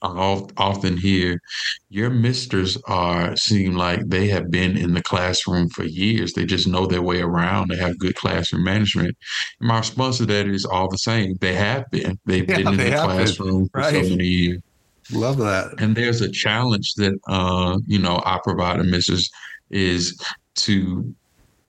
I 0.00 0.46
often 0.56 0.96
hear 0.96 1.40
your 1.88 2.10
misters 2.10 2.78
are 2.86 3.34
seem 3.36 3.74
like 3.74 4.08
they 4.08 4.28
have 4.28 4.50
been 4.50 4.76
in 4.76 4.94
the 4.94 5.02
classroom 5.02 5.68
for 5.70 5.84
years. 5.84 6.32
They 6.32 6.44
just 6.44 6.68
know 6.68 6.86
their 6.86 7.02
way 7.02 7.20
around. 7.20 7.70
They 7.70 7.76
have 7.76 7.98
good 7.98 8.14
classroom 8.14 8.64
management. 8.64 9.16
And 9.60 9.68
my 9.68 9.78
response 9.78 10.18
to 10.18 10.26
that 10.26 10.46
is 10.46 10.64
all 10.64 10.88
the 10.88 10.98
same. 10.98 11.36
They 11.40 11.54
have 11.54 11.90
been. 11.90 12.18
They've 12.26 12.48
yeah, 12.48 12.58
been 12.58 12.68
in 12.68 12.76
the 12.76 12.90
classroom 12.90 13.68
for 13.70 13.82
so 13.82 14.02
many 14.02 14.24
years. 14.24 14.62
Love 15.10 15.38
that. 15.38 15.80
And 15.80 15.96
there's 15.96 16.20
a 16.20 16.30
challenge 16.30 16.94
that 16.94 17.18
uh, 17.28 17.78
you 17.86 17.98
know 17.98 18.22
I 18.24 18.38
provide 18.44 18.78
a 18.78 18.84
misters 18.84 19.28
is 19.70 20.20
to 20.56 21.14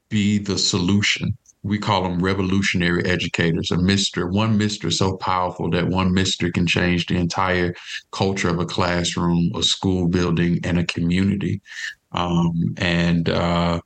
be 0.10 0.38
the 0.38 0.58
solution 0.58 1.38
we 1.64 1.78
call 1.78 2.04
them 2.04 2.20
revolutionary 2.20 3.06
educators. 3.06 3.72
A 3.72 3.78
mister, 3.78 4.28
one 4.28 4.58
mister 4.58 4.90
so 4.90 5.18
powerful 5.18 5.70
that 5.72 5.88
one 5.88 6.14
mister 6.14 6.52
can 6.52 6.66
change 6.66 7.08
the 7.08 7.18
entire 7.18 7.74
culture 8.12 8.50
of 8.50 8.60
a 8.60 8.66
classroom, 8.66 9.52
a 9.56 9.64
school 9.64 10.08
building, 10.08 10.60
and 10.64 10.80
a 10.80 10.86
community. 10.86 11.62
Um, 12.12 12.76
and 12.78 13.30
uh, 13.30 13.82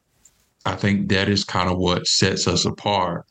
I 0.65 0.75
think 0.75 1.09
that 1.09 1.27
is 1.27 1.43
kind 1.43 1.69
of 1.69 1.77
what 1.77 2.07
sets 2.07 2.47
us 2.47 2.65
apart. 2.65 3.25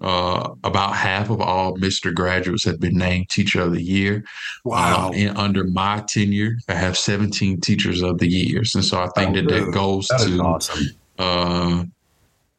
Uh, 0.00 0.48
about 0.64 0.96
half 0.96 1.30
of 1.30 1.40
all 1.40 1.76
Mr. 1.76 2.12
graduates 2.12 2.64
have 2.64 2.80
been 2.80 2.96
named 2.96 3.28
Teacher 3.28 3.60
of 3.62 3.72
the 3.72 3.82
Year. 3.82 4.24
Wow! 4.64 5.08
Uh, 5.08 5.12
and 5.12 5.38
under 5.38 5.64
my 5.64 6.02
tenure, 6.08 6.56
I 6.68 6.74
have 6.74 6.98
17 6.98 7.60
Teachers 7.60 8.02
of 8.02 8.18
the 8.18 8.28
Years, 8.28 8.74
and 8.74 8.84
so 8.84 8.98
I 8.98 9.08
think 9.14 9.30
oh, 9.30 9.34
that 9.34 9.44
really? 9.44 9.64
that 9.66 9.72
goes 9.72 10.08
that 10.08 10.20
to 10.26 10.40
awesome. 10.40 10.86
uh, 11.18 11.84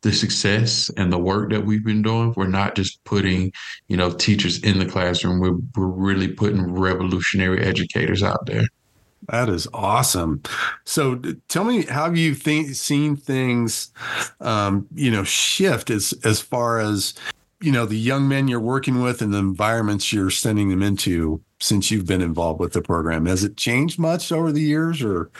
the 0.03 0.13
success 0.13 0.91
and 0.98 1.12
the 1.12 1.17
work 1.17 1.50
that 1.50 1.65
we've 1.65 1.83
been 1.83 2.01
doing. 2.01 2.33
We're 2.36 2.48
not 2.48 2.75
just 2.75 3.03
putting, 3.05 3.51
you 3.88 3.98
know, 3.98 4.12
teachers 4.12 4.60
in 4.60 4.77
the 4.77 4.86
classroom. 4.86 5.39
We're, 5.39 5.57
we're 5.75 5.88
really 5.88 6.27
putting 6.27 6.74
revolutionary 6.74 7.63
educators 7.63 8.22
out 8.22 8.45
there. 8.45 8.67
That 9.29 9.48
is 9.48 9.67
awesome. 9.74 10.43
So, 10.83 11.15
tell 11.48 11.63
me, 11.63 11.83
how 11.83 12.03
have 12.03 12.17
you 12.17 12.36
think, 12.36 12.75
seen 12.75 13.15
things, 13.15 13.91
um, 14.41 14.86
you 14.93 15.10
know, 15.10 15.24
shift 15.24 15.89
as 15.89 16.13
as 16.25 16.41
far 16.41 16.79
as 16.79 17.13
you 17.62 17.72
know 17.72 17.86
the 17.86 17.98
young 17.98 18.27
men 18.27 18.50
you're 18.50 18.60
working 18.60 19.01
with 19.01 19.22
and 19.22 19.33
the 19.33 19.38
environments 19.38 20.12
you're 20.12 20.29
sending 20.29 20.67
them 20.67 20.83
into 20.83 21.41
since 21.62 21.89
you've 21.89 22.05
been 22.05 22.22
involved 22.22 22.60
with 22.60 22.74
the 22.74 22.81
program? 22.81 23.25
Has 23.25 23.45
it 23.45 23.55
changed 23.55 23.98
much 23.98 24.29
over 24.29 24.51
the 24.51 24.62
years, 24.62 25.01
or 25.01 25.31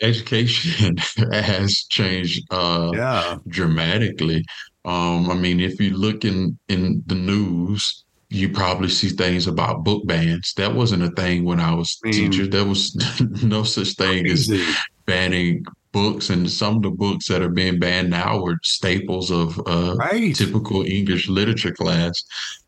education 0.00 0.96
has 1.32 1.84
changed 1.90 2.46
uh, 2.50 2.90
yeah. 2.94 3.36
dramatically. 3.48 4.44
Um, 4.84 5.30
I 5.30 5.34
mean, 5.34 5.60
if 5.60 5.80
you 5.80 5.96
look 5.96 6.24
in 6.24 6.58
in 6.68 7.02
the 7.06 7.14
news, 7.14 8.04
you 8.30 8.50
probably 8.50 8.88
see 8.88 9.08
things 9.08 9.46
about 9.46 9.84
book 9.84 10.06
bans. 10.06 10.52
That 10.56 10.74
wasn't 10.74 11.02
a 11.02 11.10
thing 11.10 11.44
when 11.44 11.60
I 11.60 11.74
was 11.74 11.98
I 12.04 12.08
mean, 12.08 12.30
teacher. 12.30 12.46
There 12.46 12.64
was 12.64 12.94
no 13.42 13.62
such 13.62 13.94
thing 13.94 14.24
crazy. 14.24 14.60
as 14.60 14.76
banning 15.06 15.64
books, 15.92 16.30
and 16.30 16.50
some 16.50 16.76
of 16.76 16.82
the 16.82 16.90
books 16.90 17.28
that 17.28 17.42
are 17.42 17.48
being 17.48 17.78
banned 17.78 18.10
now 18.10 18.40
were 18.40 18.58
staples 18.62 19.30
of 19.30 19.58
uh, 19.66 19.94
right. 19.98 20.34
typical 20.34 20.82
English 20.82 21.28
literature 21.28 21.72
class. 21.72 22.22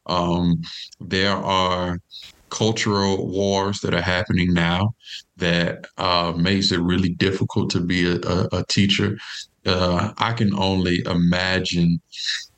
Um, 0.07 0.61
there 1.01 1.37
are 1.37 1.99
cultural 2.51 3.29
wars 3.29 3.81
that 3.81 3.95
are 3.95 4.03
happening 4.03 4.53
now 4.53 4.95
that 5.37 5.87
uh, 5.99 6.33
makes 6.37 6.73
it 6.73 6.81
really 6.81 7.11
difficult 7.11 7.71
to 7.71 7.81
be 7.81 8.07
a, 8.07 8.17
a, 8.17 8.49
a 8.53 8.65
teacher. 8.69 9.19
Uh, 9.67 10.13
I 10.19 10.33
can 10.33 10.55
only 10.55 11.03
imagine 11.07 12.01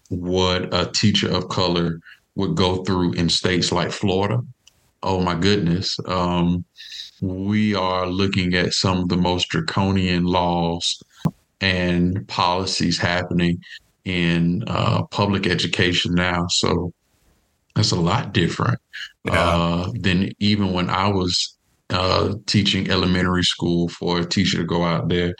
what 0.08 0.72
a 0.74 0.90
teacher 0.90 1.30
of 1.30 1.48
color 1.48 2.00
would 2.34 2.54
go 2.54 2.84
through 2.84 3.12
in 3.12 3.28
states 3.28 3.72
like 3.72 3.90
Florida. 3.90 4.40
Oh 5.02 5.20
my 5.20 5.34
goodness. 5.34 5.96
Um, 6.06 6.64
we 7.20 7.74
are 7.74 8.06
looking 8.06 8.54
at 8.54 8.72
some 8.72 8.98
of 8.98 9.08
the 9.08 9.16
most 9.16 9.48
draconian 9.48 10.24
laws 10.24 11.02
and 11.60 12.26
policies 12.28 12.98
happening 12.98 13.60
in 14.04 14.64
uh, 14.66 15.04
public 15.04 15.46
education 15.46 16.14
now. 16.14 16.46
So 16.48 16.92
that's 17.74 17.92
a 17.92 18.00
lot 18.00 18.32
different 18.32 18.78
yeah. 19.24 19.32
uh, 19.32 19.90
than 19.94 20.30
even 20.38 20.72
when 20.72 20.90
I 20.90 21.08
was 21.08 21.56
uh, 21.90 22.34
teaching 22.46 22.90
elementary 22.90 23.42
school 23.42 23.88
for 23.88 24.20
a 24.20 24.24
teacher 24.24 24.58
to 24.58 24.64
go 24.64 24.82
out 24.84 25.08
there 25.08 25.34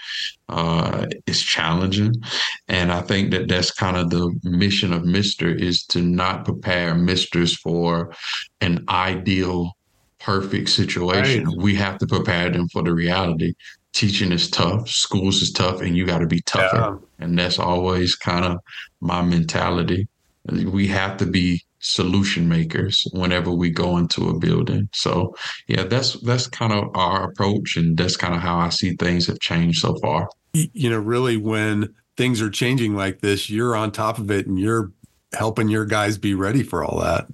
uh, 0.48 1.06
is 1.26 1.40
challenging. 1.42 2.14
And 2.68 2.92
I 2.92 3.00
think 3.00 3.30
that 3.30 3.48
that's 3.48 3.70
kind 3.70 3.96
of 3.96 4.10
the 4.10 4.34
mission 4.42 4.92
of 4.92 5.04
Mister 5.04 5.48
is 5.48 5.84
to 5.86 6.02
not 6.02 6.44
prepare 6.44 6.94
Misters 6.94 7.56
for 7.56 8.14
an 8.60 8.84
ideal, 8.88 9.72
perfect 10.20 10.68
situation. 10.68 11.46
Right. 11.46 11.56
We 11.56 11.74
have 11.76 11.98
to 11.98 12.06
prepare 12.06 12.50
them 12.50 12.68
for 12.68 12.82
the 12.82 12.92
reality. 12.92 13.54
Teaching 13.94 14.32
is 14.32 14.48
tough, 14.50 14.88
schools 14.88 15.42
is 15.42 15.52
tough, 15.52 15.80
and 15.80 15.96
you 15.96 16.06
got 16.06 16.18
to 16.18 16.26
be 16.26 16.40
tougher. 16.42 16.76
Yeah. 17.18 17.24
And 17.24 17.38
that's 17.38 17.58
always 17.58 18.14
kind 18.14 18.44
of 18.44 18.58
my 19.00 19.22
mentality. 19.22 20.08
We 20.46 20.86
have 20.88 21.16
to 21.18 21.26
be 21.26 21.62
solution 21.82 22.48
makers 22.48 23.04
whenever 23.12 23.50
we 23.50 23.68
go 23.68 23.98
into 23.98 24.28
a 24.28 24.38
building. 24.38 24.88
So 24.92 25.34
yeah, 25.66 25.84
that's 25.84 26.18
that's 26.20 26.46
kind 26.46 26.72
of 26.72 26.84
our 26.94 27.24
approach 27.24 27.76
and 27.76 27.96
that's 27.96 28.16
kind 28.16 28.34
of 28.34 28.40
how 28.40 28.56
I 28.56 28.70
see 28.70 28.94
things 28.94 29.26
have 29.26 29.40
changed 29.40 29.80
so 29.80 29.96
far. 29.96 30.28
You 30.54 30.90
know, 30.90 30.98
really 30.98 31.36
when 31.36 31.94
things 32.16 32.40
are 32.40 32.50
changing 32.50 32.94
like 32.94 33.20
this, 33.20 33.50
you're 33.50 33.76
on 33.76 33.90
top 33.90 34.18
of 34.18 34.30
it 34.30 34.46
and 34.46 34.58
you're 34.58 34.92
helping 35.32 35.68
your 35.68 35.84
guys 35.84 36.18
be 36.18 36.34
ready 36.34 36.62
for 36.62 36.84
all 36.84 37.00
that. 37.00 37.26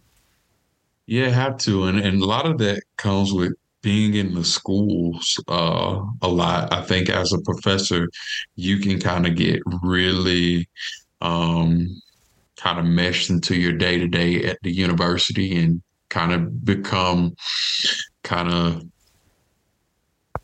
Yeah, 1.07 1.29
have 1.29 1.59
to. 1.59 1.85
And 1.85 1.99
and 2.01 2.23
a 2.23 2.27
lot 2.27 2.47
of 2.47 2.59
that 2.59 2.83
comes 2.97 3.33
with 3.33 3.53
being 3.83 4.15
in 4.15 4.35
the 4.35 4.45
schools 4.45 5.41
uh, 5.49 6.01
a 6.23 6.29
lot. 6.29 6.73
I 6.73 6.83
think 6.83 7.11
as 7.11 7.33
a 7.33 7.41
professor, 7.41 8.09
you 8.57 8.79
can 8.79 8.99
kind 8.99 9.27
of 9.27 9.37
get 9.37 9.61
really 9.83 10.69
um, 11.21 12.01
kind 12.59 12.79
of 12.79 12.85
mesh 12.85 13.31
into 13.31 13.57
your 13.57 13.73
day 13.73 13.99
to 13.99 14.09
day 14.09 14.45
at 14.45 14.59
the 14.63 14.73
university 14.73 15.57
and 15.57 15.83
kind 16.11 16.33
of 16.33 16.65
become 16.65 17.35
kind 18.23 18.53
of 18.53 18.83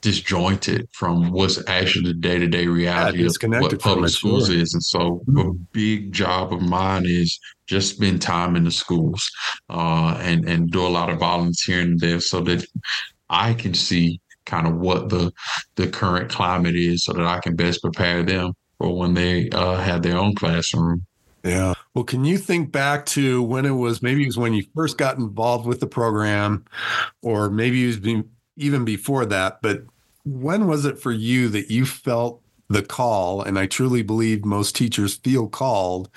disjointed 0.05 0.87
from 0.93 1.31
what's 1.31 1.59
actually 1.67 2.13
the 2.13 2.19
day 2.19 2.39
to 2.39 2.47
day 2.47 2.67
reality 2.67 3.21
yeah, 3.21 3.57
of 3.57 3.63
what 3.63 3.81
public 3.81 4.11
schools 4.11 4.49
sure. 4.49 4.57
is. 4.57 4.75
And 4.75 4.83
so, 4.83 5.23
mm-hmm. 5.27 5.39
a 5.39 5.53
big 5.73 6.13
job 6.13 6.53
of 6.53 6.61
mine 6.61 7.05
is 7.07 7.41
just 7.67 7.97
spend 7.97 8.21
time 8.21 8.55
in 8.55 8.65
the 8.65 8.71
schools 8.71 9.29
uh, 9.71 10.17
and 10.21 10.47
and 10.47 10.71
do 10.71 10.87
a 10.87 10.89
lot 10.89 11.09
of 11.09 11.21
volunteering 11.21 11.97
there, 11.99 12.21
so 12.21 12.41
that 12.43 12.67
I 13.31 13.55
can 13.55 13.73
see 13.73 14.21
kind 14.45 14.67
of 14.67 14.77
what 14.77 15.09
the 15.09 15.33
the 15.77 15.89
current 15.89 16.31
climate 16.31 16.77
is, 16.77 17.05
so 17.05 17.15
that 17.15 17.27
I 17.27 17.41
can 17.41 17.57
best 17.57 17.81
prepare 17.81 18.23
them 18.23 18.53
for 18.77 18.95
when 18.97 19.15
they 19.15 19.49
uh, 19.51 19.77
have 19.77 20.03
their 20.03 20.19
own 20.19 20.35
classroom. 20.35 21.07
Yeah. 21.45 21.75
Well, 21.93 22.05
can 22.05 22.25
you 22.25 22.39
think 22.39 22.73
back 22.73 23.05
to 23.07 23.43
when 23.43 23.67
it 23.67 23.73
was 23.73 24.03
maybe 24.03 24.23
it 24.23 24.27
was 24.27 24.39
when 24.39 24.55
you 24.55 24.65
first 24.75 24.97
got 24.97 25.19
involved 25.19 25.67
with 25.67 25.79
the 25.79 25.87
program, 25.87 26.65
or 27.23 27.51
maybe 27.51 27.85
it 27.85 28.05
was 28.05 28.25
even 28.57 28.85
before 28.85 29.27
that, 29.27 29.61
but 29.61 29.83
when 30.25 30.67
was 30.67 30.87
it 30.87 30.99
for 30.99 31.13
you 31.13 31.51
that 31.51 31.71
you 31.71 31.85
felt 31.85 32.41
the 32.69 32.83
call? 32.83 33.43
And 33.43 33.59
I 33.59 33.67
truly 33.67 34.03
believe 34.03 34.45
most 34.45 34.75
teachers 34.75 35.17
feel 35.17 35.47
called 35.47 36.09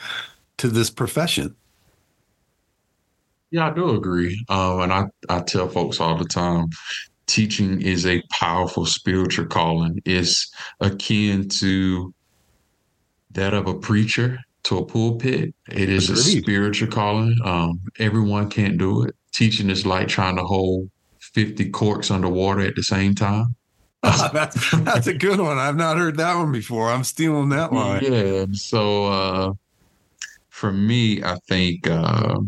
to 0.58 0.70
this 0.70 0.90
profession. 0.90 1.56
Yeah, 3.52 3.68
I 3.68 3.74
do 3.74 3.90
agree. 3.90 4.44
Uh, 4.50 4.80
and 4.80 4.94
I, 4.94 5.06
I 5.30 5.42
tell 5.42 5.68
folks 5.68 6.00
all 6.00 6.18
the 6.18 6.26
time 6.26 6.70
teaching 7.28 7.82
is 7.82 8.06
a 8.06 8.24
powerful 8.32 8.86
spiritual 8.86 9.46
calling. 9.46 10.02
It's 10.06 10.50
akin 10.80 11.50
to 11.50 12.14
that 13.32 13.54
of 13.54 13.68
a 13.68 13.74
preacher 13.74 14.40
to 14.64 14.78
a 14.78 14.86
pulpit. 14.86 15.54
It 15.70 15.90
is 15.90 16.10
Agreed. 16.10 16.40
a 16.40 16.42
spiritual 16.42 16.88
calling. 16.90 17.38
Um, 17.44 17.80
everyone 18.00 18.50
can't 18.50 18.78
do 18.78 19.04
it. 19.04 19.16
Teaching 19.34 19.70
is 19.70 19.86
like 19.86 20.08
trying 20.08 20.36
to 20.38 20.44
hold 20.44 20.90
50 21.20 21.70
corks 21.70 22.12
underwater 22.12 22.62
at 22.62 22.76
the 22.76 22.84
same 22.84 23.16
time. 23.16 23.56
that's 24.04 24.72
that's 24.82 25.08
a 25.08 25.14
good 25.14 25.40
one. 25.40 25.58
I've 25.58 25.76
not 25.76 25.98
heard 25.98 26.18
that 26.18 26.36
one 26.36 26.52
before. 26.52 26.92
I'm 26.92 27.04
stealing 27.04 27.50
that 27.50 27.74
line. 27.74 28.04
Yeah. 28.04 28.46
So 28.54 29.06
uh, 29.06 29.54
for 30.50 30.72
me, 30.72 31.24
I 31.24 31.36
think 31.48 31.88
uh, 31.88 32.40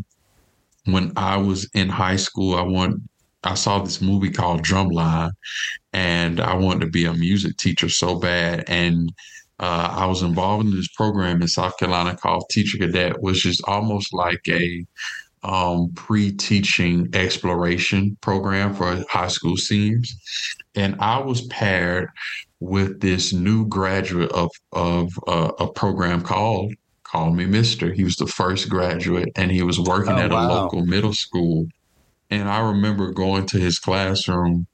when 0.85 1.11
I 1.17 1.37
was 1.37 1.69
in 1.73 1.89
high 1.89 2.15
school, 2.17 2.55
I 2.55 2.61
want 2.61 3.01
I 3.43 3.55
saw 3.55 3.79
this 3.79 4.01
movie 4.01 4.31
called 4.31 4.61
Drumline, 4.61 5.31
and 5.93 6.39
I 6.39 6.53
wanted 6.55 6.81
to 6.81 6.91
be 6.91 7.05
a 7.05 7.13
music 7.13 7.57
teacher 7.57 7.89
so 7.89 8.19
bad. 8.19 8.63
And 8.67 9.11
uh, 9.59 9.95
I 9.97 10.05
was 10.05 10.21
involved 10.21 10.65
in 10.65 10.75
this 10.75 10.87
program 10.89 11.41
in 11.41 11.47
South 11.47 11.77
Carolina 11.77 12.15
called 12.15 12.45
Teacher 12.49 12.77
Cadet, 12.77 13.21
which 13.21 13.45
is 13.45 13.61
almost 13.67 14.13
like 14.13 14.41
a 14.47 14.85
um, 15.43 15.91
pre-teaching 15.95 17.09
exploration 17.13 18.17
program 18.21 18.73
for 18.73 19.03
high 19.09 19.27
school 19.27 19.57
seniors, 19.57 20.13
and 20.75 20.95
I 20.99 21.19
was 21.19 21.41
paired 21.47 22.09
with 22.59 22.99
this 22.99 23.31
new 23.31 23.65
graduate 23.67 24.31
of 24.31 24.51
of 24.73 25.09
uh, 25.27 25.51
a 25.59 25.71
program 25.71 26.21
called 26.21 26.73
Call 27.03 27.31
Me 27.31 27.45
Mister. 27.45 27.93
He 27.93 28.03
was 28.03 28.17
the 28.17 28.27
first 28.27 28.69
graduate, 28.69 29.29
and 29.35 29.51
he 29.51 29.63
was 29.63 29.79
working 29.79 30.13
oh, 30.13 30.19
at 30.19 30.31
wow. 30.31 30.45
a 30.45 30.47
local 30.47 30.85
middle 30.85 31.13
school. 31.13 31.67
And 32.29 32.47
I 32.47 32.59
remember 32.59 33.11
going 33.11 33.47
to 33.47 33.57
his 33.57 33.79
classroom 33.79 34.67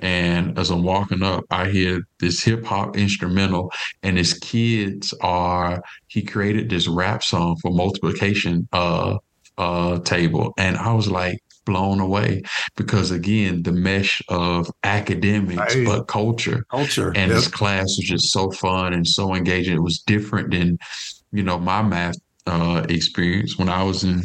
and 0.00 0.58
as 0.58 0.70
I'm 0.70 0.82
walking 0.82 1.22
up, 1.22 1.44
I 1.50 1.68
hear 1.68 2.02
this 2.20 2.42
hip 2.42 2.64
hop 2.64 2.96
instrumental, 2.96 3.72
and 4.02 4.16
his 4.16 4.34
kids 4.34 5.12
are. 5.20 5.82
He 6.06 6.22
created 6.22 6.70
this 6.70 6.88
rap 6.88 7.22
song 7.22 7.56
for 7.60 7.70
multiplication 7.70 8.68
uh, 8.72 9.18
uh, 9.56 9.98
table, 10.00 10.54
and 10.56 10.76
I 10.76 10.92
was 10.92 11.08
like 11.08 11.38
blown 11.68 12.00
away 12.00 12.42
because 12.76 13.10
again, 13.10 13.62
the 13.62 13.72
mesh 13.72 14.22
of 14.28 14.70
academics 14.84 15.76
but 15.84 16.08
culture, 16.08 16.64
culture, 16.70 17.08
and 17.08 17.30
yep. 17.30 17.36
his 17.36 17.48
class 17.48 17.84
was 17.98 18.06
just 18.06 18.32
so 18.32 18.50
fun 18.50 18.94
and 18.94 19.06
so 19.06 19.34
engaging. 19.34 19.74
It 19.74 19.82
was 19.82 19.98
different 19.98 20.52
than 20.52 20.78
you 21.32 21.42
know 21.42 21.58
my 21.58 21.82
math 21.82 22.16
uh, 22.46 22.86
experience 22.88 23.58
when 23.58 23.68
I 23.68 23.82
was 23.82 24.04
in 24.04 24.22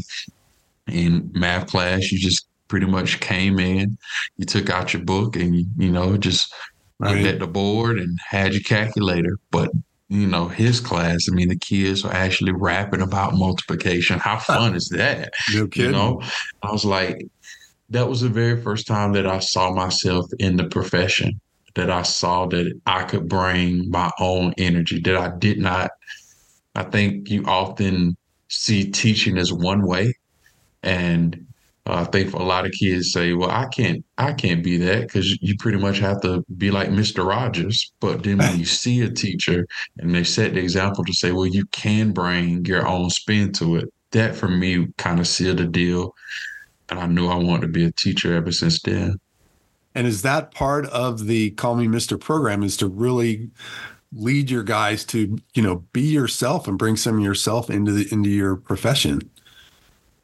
in 0.87 1.31
math 1.33 1.67
class. 1.67 2.11
You 2.11 2.19
just 2.19 2.47
pretty 2.67 2.85
much 2.85 3.19
came 3.19 3.59
in, 3.59 3.97
you 4.37 4.45
took 4.45 4.69
out 4.69 4.93
your 4.93 5.03
book 5.03 5.35
and 5.35 5.55
you, 5.55 5.65
you 5.77 5.91
know, 5.91 6.17
just 6.17 6.53
right. 6.99 7.15
looked 7.15 7.27
at 7.27 7.39
the 7.39 7.47
board 7.47 7.99
and 7.99 8.17
had 8.27 8.53
your 8.53 8.63
calculator. 8.63 9.37
But 9.51 9.71
you 10.09 10.27
know, 10.27 10.47
his 10.47 10.79
class, 10.79 11.27
I 11.29 11.33
mean, 11.33 11.49
the 11.49 11.57
kids 11.57 12.05
are 12.05 12.13
actually 12.13 12.51
rapping 12.51 13.01
about 13.01 13.33
multiplication. 13.33 14.19
How 14.19 14.37
fun 14.37 14.75
is 14.75 14.89
that? 14.89 15.33
No 15.53 15.67
kidding. 15.67 15.91
You 15.91 15.97
know, 15.97 16.21
I 16.61 16.71
was 16.71 16.85
like, 16.85 17.25
that 17.89 18.07
was 18.07 18.21
the 18.21 18.29
very 18.29 18.61
first 18.61 18.85
time 18.85 19.13
that 19.13 19.25
I 19.25 19.39
saw 19.39 19.71
myself 19.73 20.29
in 20.39 20.57
the 20.57 20.65
profession, 20.65 21.39
that 21.75 21.89
I 21.89 22.03
saw 22.03 22.45
that 22.47 22.79
I 22.85 23.03
could 23.03 23.27
bring 23.27 23.89
my 23.89 24.11
own 24.19 24.53
energy, 24.57 24.99
that 25.01 25.17
I 25.17 25.31
did 25.37 25.57
not. 25.57 25.91
I 26.75 26.83
think 26.83 27.29
you 27.29 27.45
often 27.45 28.15
see 28.49 28.91
teaching 28.91 29.37
as 29.37 29.51
one 29.51 29.85
way. 29.85 30.13
And 30.83 31.47
Uh, 31.85 31.95
I 31.95 32.03
think 32.05 32.33
a 32.33 32.41
lot 32.41 32.65
of 32.65 32.71
kids 32.71 33.11
say, 33.11 33.33
"Well, 33.33 33.49
I 33.49 33.65
can't, 33.67 34.05
I 34.17 34.31
can't 34.33 34.63
be 34.63 34.77
that," 34.77 35.01
because 35.01 35.37
you 35.41 35.55
pretty 35.57 35.77
much 35.77 35.99
have 35.99 36.21
to 36.21 36.43
be 36.57 36.71
like 36.71 36.91
Mister 36.91 37.23
Rogers. 37.23 37.91
But 37.99 38.23
then 38.23 38.37
when 38.37 38.57
you 38.57 38.65
see 38.83 39.01
a 39.01 39.09
teacher 39.09 39.67
and 39.97 40.15
they 40.15 40.23
set 40.23 40.53
the 40.53 40.59
example 40.61 41.03
to 41.03 41.13
say, 41.13 41.31
"Well, 41.31 41.45
you 41.45 41.65
can 41.67 42.11
bring 42.11 42.65
your 42.65 42.87
own 42.87 43.09
spin 43.09 43.51
to 43.53 43.77
it," 43.77 43.93
that 44.11 44.35
for 44.35 44.47
me 44.47 44.87
kind 44.97 45.19
of 45.19 45.27
sealed 45.27 45.57
the 45.57 45.65
deal, 45.65 46.15
and 46.89 46.99
I 46.99 47.07
knew 47.07 47.27
I 47.27 47.35
wanted 47.35 47.67
to 47.67 47.73
be 47.73 47.85
a 47.85 47.91
teacher 47.91 48.33
ever 48.33 48.51
since 48.51 48.81
then. 48.81 49.19
And 49.95 50.07
is 50.07 50.21
that 50.23 50.51
part 50.51 50.85
of 50.87 51.27
the 51.27 51.51
Call 51.51 51.75
Me 51.75 51.87
Mister 51.87 52.17
program? 52.17 52.63
Is 52.63 52.77
to 52.77 52.87
really 52.87 53.51
lead 54.15 54.49
your 54.49 54.63
guys 54.63 55.03
to, 55.05 55.37
you 55.53 55.61
know, 55.61 55.83
be 55.91 56.01
yourself 56.01 56.67
and 56.67 56.77
bring 56.77 56.95
some 56.95 57.17
of 57.17 57.23
yourself 57.23 57.69
into 57.69 57.91
the 57.91 58.07
into 58.11 58.29
your 58.29 58.55
profession. 58.55 59.29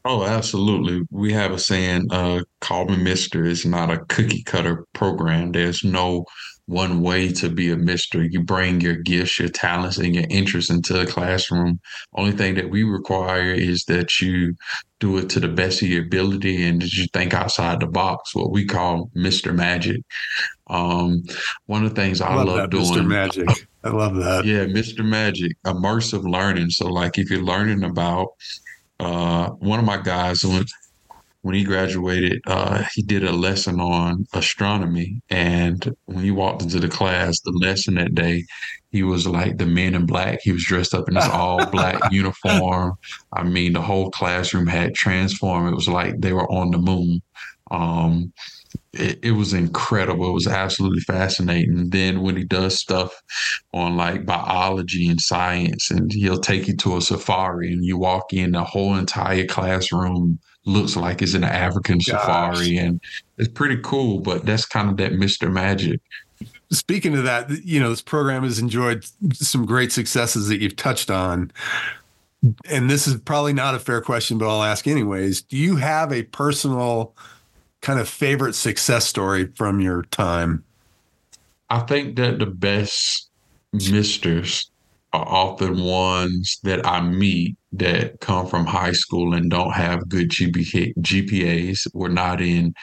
Oh, 0.05 0.23
absolutely. 0.23 1.01
We 1.11 1.33
have 1.33 1.51
a 1.51 1.59
saying, 1.59 2.07
uh, 2.11 2.43
call 2.61 2.85
me 2.85 2.97
Mister. 2.97 3.45
It's 3.45 3.65
not 3.65 3.91
a 3.91 3.99
cookie 4.05 4.43
cutter 4.43 4.85
program. 4.93 5.51
There's 5.51 5.83
no 5.83 6.25
one 6.67 7.01
way 7.01 7.29
to 7.33 7.49
be 7.49 7.71
a 7.71 7.75
Mister. 7.75 8.23
You 8.23 8.43
bring 8.43 8.79
your 8.79 8.95
gifts, 8.95 9.39
your 9.39 9.49
talents, 9.49 9.97
and 9.97 10.15
your 10.15 10.25
interests 10.29 10.71
into 10.71 10.93
the 10.93 11.05
classroom. 11.05 11.79
Only 12.15 12.31
thing 12.31 12.55
that 12.55 12.69
we 12.69 12.83
require 12.83 13.51
is 13.51 13.83
that 13.85 14.21
you 14.21 14.55
do 14.99 15.17
it 15.17 15.29
to 15.31 15.39
the 15.39 15.47
best 15.47 15.81
of 15.81 15.89
your 15.89 16.03
ability 16.03 16.63
and 16.63 16.81
that 16.81 16.93
you 16.93 17.07
think 17.13 17.33
outside 17.33 17.79
the 17.79 17.87
box, 17.87 18.35
what 18.35 18.51
we 18.51 18.65
call 18.65 19.09
Mr. 19.17 19.53
Magic. 19.53 20.01
Um, 20.67 21.23
one 21.65 21.83
of 21.83 21.93
the 21.93 22.01
things 22.01 22.21
I, 22.21 22.27
I 22.27 22.35
love, 22.35 22.47
love 22.47 22.69
doing. 22.69 22.85
Mr. 22.85 23.05
Magic. 23.05 23.67
I 23.83 23.89
love 23.89 24.15
that. 24.15 24.45
Yeah, 24.45 24.65
Mr. 24.65 25.03
Magic, 25.03 25.51
immersive 25.65 26.23
learning. 26.23 26.69
So, 26.69 26.87
like, 26.87 27.17
if 27.17 27.29
you're 27.29 27.41
learning 27.43 27.83
about 27.83 28.27
uh, 28.99 29.49
one 29.51 29.79
of 29.79 29.85
my 29.85 29.97
guys 29.97 30.43
when 30.43 30.65
when 31.41 31.55
he 31.55 31.63
graduated, 31.63 32.41
uh, 32.47 32.83
he 32.93 33.01
did 33.01 33.23
a 33.23 33.31
lesson 33.31 33.79
on 33.79 34.27
astronomy. 34.33 35.21
And 35.29 35.95
when 36.05 36.23
he 36.23 36.31
walked 36.31 36.63
into 36.63 36.81
the 36.81 36.89
class, 36.89 37.39
the 37.39 37.51
lesson 37.51 37.95
that 37.95 38.13
day, 38.13 38.45
he 38.91 39.03
was 39.03 39.25
like 39.25 39.57
the 39.57 39.65
men 39.65 39.95
in 39.95 40.05
black. 40.05 40.39
He 40.41 40.51
was 40.51 40.65
dressed 40.65 40.93
up 40.93 41.07
in 41.07 41.15
his 41.15 41.27
all 41.27 41.65
black 41.71 42.11
uniform. 42.11 42.95
I 43.31 43.43
mean, 43.43 43.73
the 43.73 43.81
whole 43.81 44.11
classroom 44.11 44.67
had 44.67 44.95
transformed. 44.95 45.69
It 45.69 45.75
was 45.75 45.87
like 45.87 46.19
they 46.19 46.33
were 46.33 46.51
on 46.51 46.71
the 46.71 46.77
moon. 46.77 47.21
Um, 47.71 48.33
it, 48.93 49.19
it, 49.23 49.31
was 49.31 49.53
incredible. 49.53 50.29
It 50.29 50.33
was 50.33 50.47
absolutely 50.47 51.01
fascinating. 51.01 51.89
Then 51.89 52.21
when 52.21 52.35
he 52.35 52.43
does 52.43 52.77
stuff 52.77 53.21
on 53.73 53.97
like 53.97 54.25
biology 54.25 55.07
and 55.07 55.21
science, 55.21 55.91
and 55.91 56.11
he'll 56.11 56.39
take 56.39 56.67
you 56.67 56.75
to 56.77 56.97
a 56.97 57.01
safari, 57.01 57.71
and 57.71 57.85
you 57.85 57.97
walk 57.97 58.33
in, 58.33 58.51
the 58.51 58.63
whole 58.63 58.95
entire 58.95 59.45
classroom 59.45 60.39
looks 60.65 60.95
like 60.95 61.21
it's 61.21 61.33
an 61.33 61.43
African 61.43 61.97
Gosh. 61.97 62.05
safari, 62.05 62.77
and 62.77 62.99
it's 63.37 63.49
pretty 63.49 63.77
cool. 63.83 64.19
But 64.19 64.45
that's 64.45 64.65
kind 64.65 64.89
of 64.89 64.97
that 64.97 65.13
Mister 65.13 65.49
Magic. 65.49 66.01
Speaking 66.71 67.17
of 67.17 67.23
that, 67.23 67.49
you 67.65 67.79
know, 67.79 67.89
this 67.89 68.01
program 68.01 68.43
has 68.43 68.59
enjoyed 68.59 69.03
some 69.33 69.65
great 69.65 69.91
successes 69.91 70.47
that 70.49 70.61
you've 70.61 70.75
touched 70.75 71.09
on. 71.09 71.51
And 72.69 72.89
this 72.89 73.05
is 73.05 73.19
probably 73.19 73.51
not 73.51 73.75
a 73.75 73.79
fair 73.79 73.99
question, 74.01 74.37
but 74.37 74.47
I'll 74.47 74.63
ask 74.63 74.87
anyways. 74.87 75.41
Do 75.41 75.57
you 75.57 75.75
have 75.75 76.13
a 76.13 76.23
personal 76.23 77.13
kind 77.81 77.99
of 77.99 78.09
favorite 78.09 78.55
success 78.55 79.05
story 79.05 79.47
from 79.55 79.79
your 79.79 80.03
time? 80.03 80.63
I 81.69 81.79
think 81.79 82.15
that 82.17 82.39
the 82.39 82.47
best 82.47 83.29
misters 83.73 84.69
are 85.11 85.27
often 85.27 85.83
ones 85.83 86.59
that 86.63 86.85
I 86.85 87.01
meet 87.01 87.55
that 87.71 88.19
come 88.19 88.47
from 88.47 88.65
high 88.65 88.91
school 88.91 89.33
and 89.33 89.49
don't 89.49 89.73
have 89.73 90.07
good 90.09 90.29
GPAs. 90.29 91.87
We're 91.93 92.09
not 92.09 92.41
in 92.41 92.73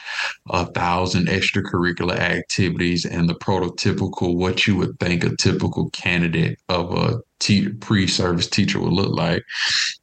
a 0.49 0.65
thousand 0.65 1.27
extracurricular 1.27 2.17
activities 2.17 3.05
and 3.05 3.29
the 3.29 3.35
prototypical, 3.35 4.35
what 4.35 4.67
you 4.67 4.75
would 4.77 4.99
think 4.99 5.23
a 5.23 5.35
typical 5.37 5.89
candidate 5.91 6.59
of 6.69 6.91
a 6.93 7.19
te- 7.39 7.69
pre-service 7.69 8.47
teacher 8.47 8.79
would 8.79 8.93
look 8.93 9.15
like. 9.15 9.43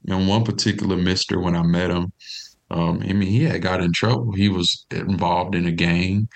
And 0.08 0.28
one 0.28 0.44
particular 0.44 0.96
mister, 0.96 1.40
when 1.40 1.56
I 1.56 1.62
met 1.62 1.90
him, 1.90 2.12
um, 2.74 3.00
I 3.08 3.12
mean, 3.12 3.28
he 3.28 3.44
had 3.44 3.62
got 3.62 3.80
in 3.80 3.92
trouble. 3.92 4.32
He 4.32 4.48
was 4.48 4.84
involved 4.90 5.54
in 5.54 5.64
a 5.64 5.70
gang, 5.70 6.28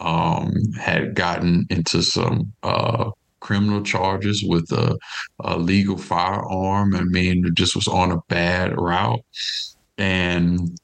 um, 0.00 0.52
had 0.78 1.14
gotten 1.14 1.66
into 1.70 2.02
some 2.02 2.52
uh, 2.62 3.10
criminal 3.40 3.82
charges 3.82 4.44
with 4.46 4.70
a, 4.70 4.98
a, 5.40 5.58
legal 5.58 5.96
firearm. 5.96 6.94
I 6.94 7.04
mean, 7.04 7.42
just 7.54 7.74
was 7.74 7.88
on 7.88 8.12
a 8.12 8.20
bad 8.28 8.78
route. 8.78 9.24
And 9.96 10.78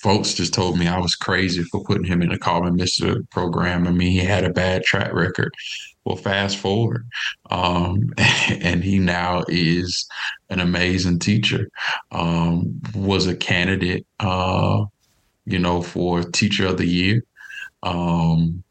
folks 0.00 0.34
just 0.34 0.52
told 0.52 0.80
me 0.80 0.88
I 0.88 0.98
was 0.98 1.14
crazy 1.14 1.62
for 1.62 1.84
putting 1.84 2.04
him 2.04 2.20
in 2.20 2.32
a 2.32 2.38
Me 2.38 2.70
Mister 2.72 3.22
program. 3.30 3.86
I 3.86 3.92
mean, 3.92 4.10
he 4.10 4.18
had 4.18 4.42
a 4.42 4.52
bad 4.52 4.82
track 4.82 5.12
record. 5.12 5.54
Well, 6.04 6.16
fast 6.16 6.58
forward, 6.58 7.06
um, 7.50 8.12
and 8.18 8.84
he 8.84 8.98
now 8.98 9.44
is 9.48 10.06
an 10.50 10.60
amazing 10.60 11.18
teacher. 11.18 11.70
Um, 12.12 12.80
was 12.94 13.26
a 13.26 13.34
candidate, 13.34 14.06
uh, 14.20 14.84
you 15.46 15.58
know, 15.58 15.80
for 15.80 16.22
Teacher 16.22 16.66
of 16.66 16.76
the 16.76 16.86
Year, 16.86 17.24
um, 17.82 18.62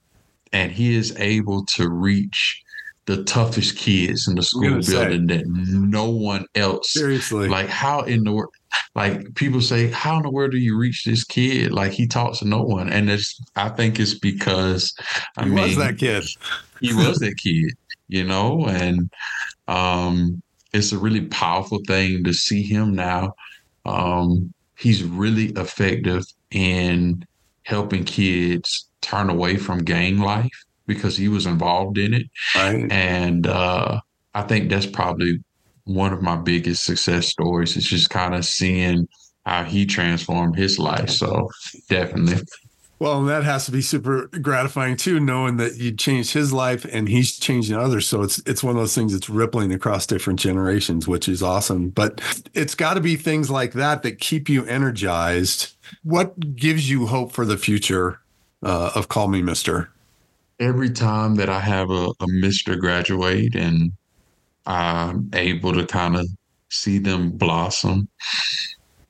and 0.51 0.71
he 0.71 0.95
is 0.95 1.17
able 1.17 1.65
to 1.65 1.89
reach 1.89 2.61
the 3.05 3.23
toughest 3.23 3.77
kids 3.77 4.27
in 4.27 4.35
the 4.35 4.43
school 4.43 4.79
building 4.79 5.27
say. 5.27 5.37
that 5.37 5.43
no 5.47 6.09
one 6.09 6.45
else. 6.55 6.93
Seriously, 6.93 7.49
like 7.49 7.67
how 7.67 8.01
in 8.01 8.23
the 8.23 8.31
world? 8.31 8.53
Like 8.95 9.35
people 9.35 9.61
say, 9.61 9.89
how 9.89 10.17
in 10.17 10.23
the 10.23 10.29
world 10.29 10.51
do 10.51 10.57
you 10.57 10.77
reach 10.77 11.03
this 11.03 11.23
kid? 11.23 11.71
Like 11.71 11.91
he 11.91 12.07
talks 12.07 12.39
to 12.39 12.47
no 12.47 12.61
one, 12.61 12.89
and 12.89 13.09
it's. 13.09 13.41
I 13.55 13.69
think 13.69 13.99
it's 13.99 14.13
because 14.13 14.93
I 15.37 15.43
he 15.43 15.49
mean, 15.49 15.63
was 15.63 15.77
that 15.77 15.97
kid 15.97 16.25
he 16.83 16.93
was 16.93 17.19
that 17.19 17.37
kid, 17.37 17.75
you 18.07 18.23
know, 18.23 18.65
and 18.67 19.09
um, 19.67 20.41
it's 20.73 20.91
a 20.91 20.97
really 20.97 21.25
powerful 21.27 21.79
thing 21.87 22.23
to 22.25 22.33
see 22.33 22.61
him 22.61 22.93
now. 22.93 23.33
Um, 23.85 24.53
he's 24.77 25.03
really 25.03 25.47
effective 25.51 26.25
in 26.51 27.25
helping 27.63 28.03
kids 28.03 28.87
turn 29.01 29.29
away 29.29 29.55
from 29.55 29.79
gang 29.79 30.19
life 30.19 30.65
because 30.85 31.15
he 31.15 31.29
was 31.29 31.45
involved 31.45 31.97
in 31.97 32.13
it. 32.13 32.27
Right. 32.55 32.91
And 32.91 33.47
uh, 33.47 34.01
I 34.35 34.41
think 34.41 34.69
that's 34.69 34.85
probably 34.85 35.41
one 35.85 36.13
of 36.13 36.21
my 36.21 36.35
biggest 36.35 36.85
success 36.85 37.27
stories 37.27 37.75
is 37.75 37.85
just 37.85 38.09
kind 38.09 38.33
of 38.33 38.45
seeing 38.45 39.07
how 39.45 39.63
he 39.63 39.85
transformed 39.85 40.55
his 40.55 40.79
life. 40.79 41.09
So 41.09 41.49
definitely. 41.89 42.41
Well, 42.99 43.19
and 43.19 43.27
that 43.27 43.43
has 43.43 43.65
to 43.65 43.71
be 43.73 43.81
super 43.81 44.27
gratifying 44.27 44.95
too, 44.95 45.19
knowing 45.19 45.57
that 45.57 45.75
you 45.75 45.91
changed 45.91 46.31
his 46.31 46.53
life 46.53 46.85
and 46.85 47.09
he's 47.09 47.37
changing 47.37 47.75
others. 47.75 48.07
So 48.07 48.21
it's 48.21 48.41
it's 48.45 48.63
one 48.63 48.77
of 48.77 48.81
those 48.81 48.95
things 48.95 49.11
that's 49.11 49.29
rippling 49.29 49.73
across 49.73 50.07
different 50.07 50.39
generations, 50.39 51.05
which 51.05 51.27
is 51.27 51.43
awesome. 51.43 51.89
But 51.89 52.21
it's 52.53 52.75
got 52.75 52.93
to 52.93 53.01
be 53.01 53.17
things 53.17 53.49
like 53.49 53.73
that 53.73 54.03
that 54.03 54.21
keep 54.21 54.47
you 54.47 54.63
energized. 54.65 55.73
What 56.03 56.55
gives 56.55 56.89
you 56.89 57.07
hope 57.07 57.33
for 57.33 57.45
the 57.45 57.57
future 57.57 58.21
uh, 58.61 58.91
of 58.95 59.09
Call 59.09 59.27
Me 59.27 59.41
Mister? 59.41 59.89
Every 60.59 60.91
time 60.91 61.35
that 61.35 61.49
I 61.49 61.59
have 61.59 61.89
a, 61.89 62.13
a 62.21 62.27
Mister 62.27 62.77
graduate 62.77 63.53
and 63.53 63.91
I'm 64.65 65.29
able 65.33 65.73
to 65.73 65.85
kind 65.85 66.15
of 66.15 66.27
see 66.69 66.97
them 66.97 67.31
blossom 67.31 68.07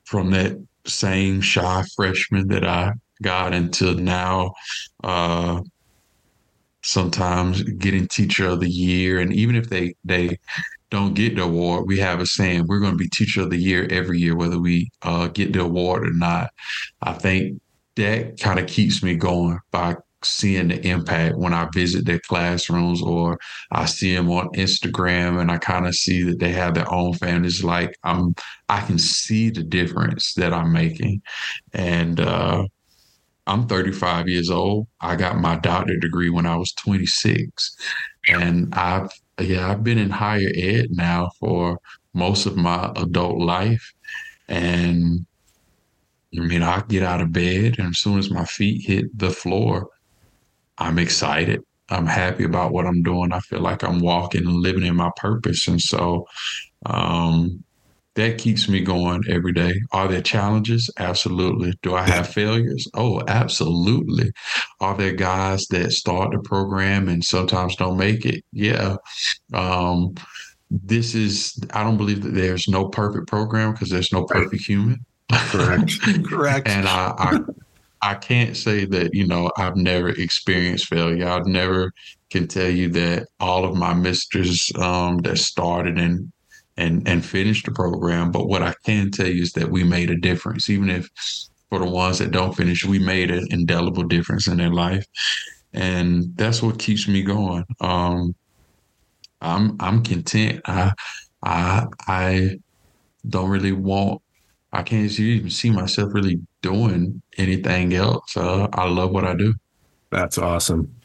from 0.06 0.32
that 0.32 0.58
same 0.86 1.42
shy 1.42 1.84
freshman 1.96 2.48
that 2.50 2.66
I 2.66 2.94
got 3.22 3.54
until 3.54 3.96
now. 3.96 4.54
Uh, 5.04 5.62
sometimes 6.84 7.64
getting 7.64 8.08
teacher 8.08 8.48
of 8.50 8.60
the 8.60 8.70
year, 8.70 9.20
and 9.20 9.34
even 9.34 9.56
if 9.56 9.70
they 9.70 9.96
they 10.04 10.38
don't 10.90 11.14
get 11.14 11.36
the 11.36 11.44
award, 11.44 11.88
we 11.88 11.98
have 12.00 12.20
a 12.20 12.26
saying 12.26 12.66
we're 12.68 12.80
going 12.80 12.92
to 12.92 12.98
be 12.98 13.10
teacher 13.10 13.42
of 13.42 13.50
the 13.50 13.58
year 13.58 13.88
every 13.90 14.20
year, 14.20 14.36
whether 14.36 14.60
we 14.60 14.90
uh, 15.02 15.28
get 15.28 15.54
the 15.54 15.62
award 15.62 16.08
or 16.08 16.14
not. 16.14 16.52
I 17.02 17.14
think 17.14 17.60
that 17.96 18.40
kind 18.40 18.60
of 18.60 18.68
keeps 18.68 19.02
me 19.02 19.16
going 19.16 19.60
by 19.72 19.96
seeing 20.26 20.70
the 20.70 20.88
impact 20.88 21.38
when 21.38 21.54
I 21.54 21.68
visit 21.74 22.06
their 22.06 22.20
classrooms 22.20 23.02
or 23.02 23.40
I 23.72 23.86
see 23.86 24.16
them 24.16 24.30
on 24.32 24.50
Instagram 24.50 25.40
and 25.40 25.52
I 25.52 25.58
kind 25.58 25.88
of 25.88 25.96
see 25.96 26.24
that 26.24 26.40
they 26.40 26.52
have 26.52 26.74
their 26.74 26.92
own 26.92 27.14
families. 27.14 27.64
Like 27.64 27.98
I'm, 28.04 28.36
I 28.70 28.82
can 28.82 28.98
see 29.00 29.50
the 29.50 29.64
difference 29.64 30.34
that 30.36 30.54
I'm 30.54 30.72
making. 30.72 31.22
And, 31.74 32.20
uh, 32.20 32.66
I'm 33.46 33.68
35 33.68 34.30
years 34.30 34.50
old. 34.50 34.88
I 35.02 35.16
got 35.16 35.38
my 35.38 35.58
doctorate 35.58 36.00
degree 36.00 36.30
when 36.30 36.46
I 36.46 36.56
was 36.56 36.72
26. 36.74 37.76
And 38.30 38.74
I've, 38.74 39.10
yeah, 39.40 39.70
I've 39.70 39.84
been 39.84 39.98
in 39.98 40.10
higher 40.10 40.50
ed 40.56 40.88
now 40.92 41.30
for 41.40 41.80
most 42.14 42.46
of 42.46 42.56
my 42.56 42.92
adult 42.96 43.40
life. 43.40 43.94
And 44.48 45.26
I 46.36 46.42
mean, 46.42 46.64
I 46.64 46.82
get 46.88 47.04
out 47.04 47.22
of 47.22 47.32
bed 47.32 47.76
and 47.78 47.90
as 47.90 48.00
soon 48.00 48.18
as 48.18 48.32
my 48.32 48.46
feet 48.46 48.86
hit 48.86 49.18
the 49.18 49.30
floor, 49.30 49.90
I'm 50.84 51.00
excited. 51.00 51.62
I'm 51.90 52.06
happy 52.06 52.44
about 52.44 52.74
what 52.74 52.86
I'm 52.86 53.04
doing. 53.04 53.32
I 53.32 53.40
feel 53.40 53.62
like 53.62 53.84
I'm 53.84 54.00
walking 54.00 54.46
and 54.46 54.58
living 54.58 54.84
in 54.84 54.96
my 54.96 55.12
purpose. 55.16 55.68
And 55.68 55.82
so 55.82 56.28
um, 56.86 57.64
that 58.16 58.38
keeps 58.38 58.68
me 58.68 58.82
going 58.82 59.24
every 59.30 59.54
day. 59.54 59.74
Are 59.92 60.08
there 60.08 60.22
challenges? 60.22 60.90
Absolutely. 61.00 61.74
Do 61.82 61.96
I 61.96 62.04
have 62.04 62.28
failures? 62.28 62.88
Oh, 62.94 63.22
absolutely. 63.28 64.32
Are 64.82 64.96
there 64.96 65.14
guys 65.14 65.68
that 65.68 65.92
start 65.94 66.32
the 66.32 66.40
program 66.40 67.08
and 67.08 67.24
sometimes 67.24 67.76
don't 67.76 67.98
make 67.98 68.26
it? 68.26 68.44
Yeah. 68.52 68.98
Um, 69.54 70.16
this 70.70 71.16
is, 71.16 71.60
I 71.74 71.84
don't 71.84 71.98
believe 71.98 72.24
that 72.24 72.34
there's 72.34 72.68
no 72.68 72.90
perfect 72.90 73.28
program 73.28 73.72
because 73.72 73.90
there's 73.90 74.12
no 74.12 74.26
perfect 74.26 74.64
human. 74.64 75.06
Correct. 75.32 75.94
Correct. 76.26 76.68
and 76.68 76.88
I, 76.88 77.14
I 77.18 77.40
I 78.04 78.16
can't 78.16 78.58
say 78.58 78.86
that, 78.86 79.14
you 79.14 79.26
know, 79.26 79.50
I've 79.58 79.78
never 79.78 80.10
experienced 80.10 80.88
failure. 80.88 81.28
I've 81.28 81.46
never 81.48 81.94
can 82.30 82.48
tell 82.48 82.70
you 82.70 82.90
that 82.90 83.28
all 83.40 83.64
of 83.64 83.76
my 83.76 83.94
misters 83.94 84.70
um, 84.80 85.20
that 85.20 85.38
started 85.38 85.98
and 85.98 86.32
and 86.76 87.08
and 87.08 87.24
finished 87.24 87.66
the 87.66 87.72
program. 87.72 88.32
But 88.32 88.48
what 88.48 88.62
I 88.62 88.74
can 88.86 89.10
tell 89.12 89.28
you 89.28 89.44
is 89.44 89.54
that 89.54 89.72
we 89.72 89.84
made 89.84 90.10
a 90.10 90.18
difference. 90.18 90.70
Even 90.70 90.90
if 90.90 91.10
for 91.70 91.80
the 91.80 91.90
ones 91.90 92.20
that 92.20 92.32
don't 92.32 92.56
finish, 92.56 92.84
we 92.86 93.00
made 93.00 93.32
an 93.32 93.48
indelible 93.52 94.04
difference 94.04 94.48
in 94.48 94.58
their 94.58 94.74
life. 94.74 95.06
And 95.74 96.36
that's 96.36 96.62
what 96.62 96.80
keeps 96.80 97.08
me 97.08 97.24
going. 97.24 97.64
Um, 97.80 98.36
I'm 99.42 99.78
I'm 99.80 100.04
content. 100.04 100.62
I 100.66 100.92
I 101.42 101.86
I 102.08 102.60
don't 103.30 103.50
really 103.50 103.72
want 103.72 104.22
I 104.74 104.84
can't 104.84 105.20
even 105.20 105.50
see 105.50 105.70
myself 105.70 106.14
really 106.14 106.42
doing 106.64 107.22
anything 107.38 107.94
else. 107.94 108.36
Uh, 108.36 108.68
I 108.74 108.90
love 108.90 109.12
what 109.12 109.26
I 109.26 109.36
do. 109.36 109.54
That's 110.10 110.40
awesome. 110.40 110.96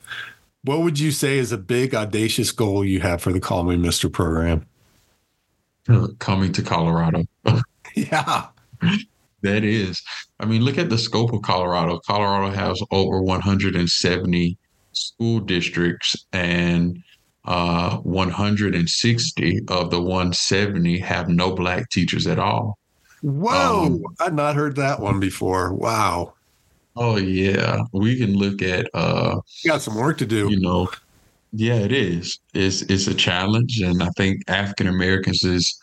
What 0.63 0.81
would 0.81 0.99
you 0.99 1.11
say 1.11 1.39
is 1.39 1.53
a 1.53 1.59
big 1.59 1.95
audacious 1.95 2.51
goal 2.53 2.85
you 2.85 3.01
have 3.01 3.21
for 3.21 3.33
the 3.33 3.41
Call 3.41 3.65
Me 3.65 3.77
Mister 3.77 4.09
program? 4.09 4.67
Uh, 5.89 6.09
coming 6.19 6.53
to 6.53 6.63
Colorado. 6.63 7.25
yeah. 7.95 8.47
That 9.43 9.65
is. 9.65 10.03
I 10.41 10.47
mean, 10.47 10.63
look 10.63 10.79
at 10.79 10.91
the 10.91 10.99
scope 10.99 11.33
of 11.33 11.43
Colorado. 11.43 12.01
Colorado 12.07 12.53
has 12.55 12.83
over 12.91 13.23
170 13.23 14.59
school 14.93 15.41
districts, 15.41 16.27
and 16.33 16.99
uh, 17.45 17.99
160 17.99 19.61
of 19.69 19.91
the 19.91 20.01
170 20.01 20.99
have 20.99 21.29
no 21.29 21.55
black 21.55 21.89
teachers 21.91 22.27
at 22.27 22.39
all. 22.39 22.79
Whoa, 23.23 23.87
um, 23.87 24.03
I'd 24.21 24.35
not 24.35 24.55
heard 24.55 24.77
that 24.77 25.01
one 25.01 25.21
before. 25.21 25.73
Wow. 25.73 26.35
Oh 26.97 27.17
yeah, 27.17 27.83
we 27.93 28.19
can 28.19 28.37
look 28.37 28.63
at. 28.63 28.89
uh 28.95 29.41
you 29.63 29.71
got 29.71 29.83
some 29.83 29.95
work 29.95 30.19
to 30.19 30.27
do. 30.27 30.51
You 30.51 30.61
know, 30.61 30.89
yeah, 31.53 31.77
it 31.77 31.93
is. 31.93 32.39
It's 32.55 32.83
it's 32.83 33.07
a 33.07 33.15
challenge, 33.15 33.81
and 33.81 34.03
I 34.03 34.11
think 34.17 34.43
African 34.49 34.89
Americans 34.89 35.45
is 35.45 35.81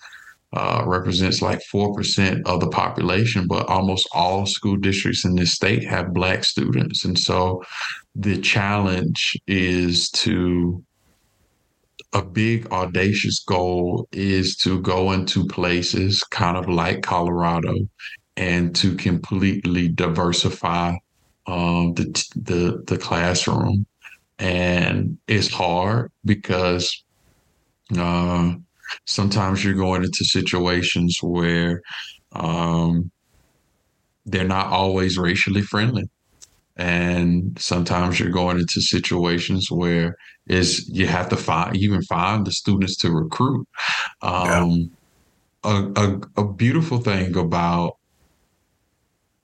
uh, 0.54 0.84
represents 0.86 1.41
like 1.41 1.62
four 1.63 1.93
percent 1.93 2.45
of 2.48 2.60
the 2.60 2.69
population, 2.69 3.48
but 3.48 3.67
almost 3.67 4.08
all 4.13 4.45
school 4.45 4.78
districts 4.78 5.26
in 5.26 5.36
this 5.36 5.54
state 5.54 5.84
have 5.86 6.13
black 6.13 6.43
students, 6.43 7.06
and 7.06 7.17
so 7.17 7.63
the 8.15 8.38
challenge 8.39 9.38
is 9.48 10.10
to 10.12 10.84
a 12.15 12.23
big 12.23 12.65
audacious 12.71 13.43
goal 13.43 14.08
is 14.13 14.56
to 14.56 14.80
go 14.82 15.12
into 15.12 15.45
places 15.45 16.23
kind 16.23 16.56
of 16.56 16.69
like 16.69 17.04
Colorado 17.04 17.75
and 18.38 18.73
to 18.78 18.95
completely 18.95 19.89
diversify 19.89 20.95
um, 21.45 21.93
the, 21.95 22.06
the 22.38 22.84
the 22.88 22.97
classroom. 22.97 23.86
And 24.39 25.17
it's 25.28 25.51
hard 25.51 26.10
because 26.23 27.04
uh, 27.97 28.54
sometimes 29.06 29.63
you're 29.63 29.73
going 29.73 30.06
into 30.06 30.23
situations 30.23 31.19
where 31.21 31.82
um, 32.32 33.12
they're 34.25 34.45
not 34.45 34.67
always 34.67 35.17
racially 35.17 35.62
friendly 35.62 36.10
and 36.77 37.57
sometimes 37.59 38.19
you're 38.19 38.29
going 38.29 38.57
into 38.57 38.81
situations 38.81 39.71
where 39.71 40.17
is 40.47 40.89
you 40.89 41.07
have 41.07 41.29
to 41.29 41.38
find 41.38 41.75
even 41.77 42.01
find 42.03 42.45
the 42.45 42.51
students 42.51 42.97
to 42.97 43.11
recruit 43.11 43.67
um, 44.21 44.91
yeah. 45.63 45.71
a, 45.71 45.91
a, 45.95 46.21
a 46.38 46.53
beautiful 46.53 46.99
thing 46.99 47.35
about 47.38 47.97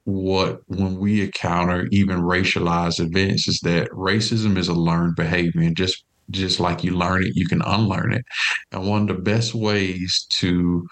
what 0.03 0.61
when 0.67 0.97
we 0.97 1.21
encounter 1.21 1.87
even 1.91 2.19
racialized 2.19 2.99
events 2.99 3.47
is 3.47 3.59
that 3.59 3.89
racism 3.91 4.57
is 4.57 4.67
a 4.67 4.73
learned 4.73 5.15
behavior 5.15 5.61
and 5.61 5.77
just 5.77 6.03
just 6.31 6.59
like 6.59 6.83
you 6.83 6.91
learn 6.91 7.23
it 7.23 7.35
you 7.35 7.47
can 7.47 7.61
unlearn 7.63 8.13
it 8.13 8.25
and 8.71 8.87
one 8.87 9.01
of 9.01 9.07
the 9.07 9.21
best 9.21 9.53
ways 9.53 10.25
to 10.29 10.85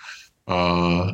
uh, 0.47 1.11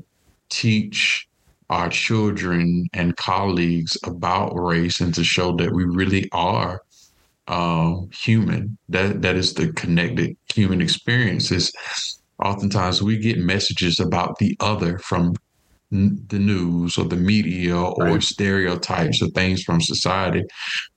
teach 0.49 1.27
our 1.69 1.89
children 1.89 2.87
and 2.93 3.15
colleagues 3.17 3.97
about 4.03 4.53
race 4.55 4.99
and 4.99 5.13
to 5.15 5.23
show 5.23 5.55
that 5.57 5.73
we 5.73 5.83
really 5.83 6.29
are 6.31 6.81
um, 7.47 8.09
human. 8.13 8.77
That 8.89 9.21
that 9.21 9.35
is 9.35 9.53
the 9.53 9.71
connected 9.73 10.35
human 10.53 10.81
experience. 10.81 11.51
Is 11.51 11.71
oftentimes 12.43 13.01
we 13.01 13.17
get 13.17 13.37
messages 13.37 13.99
about 13.99 14.37
the 14.39 14.55
other 14.59 14.99
from 14.99 15.35
the 16.27 16.39
news 16.39 16.97
or 16.97 17.05
the 17.05 17.15
media 17.15 17.75
or 17.75 18.05
right. 18.05 18.23
stereotypes 18.23 19.21
or 19.21 19.27
things 19.29 19.63
from 19.63 19.81
society. 19.81 20.43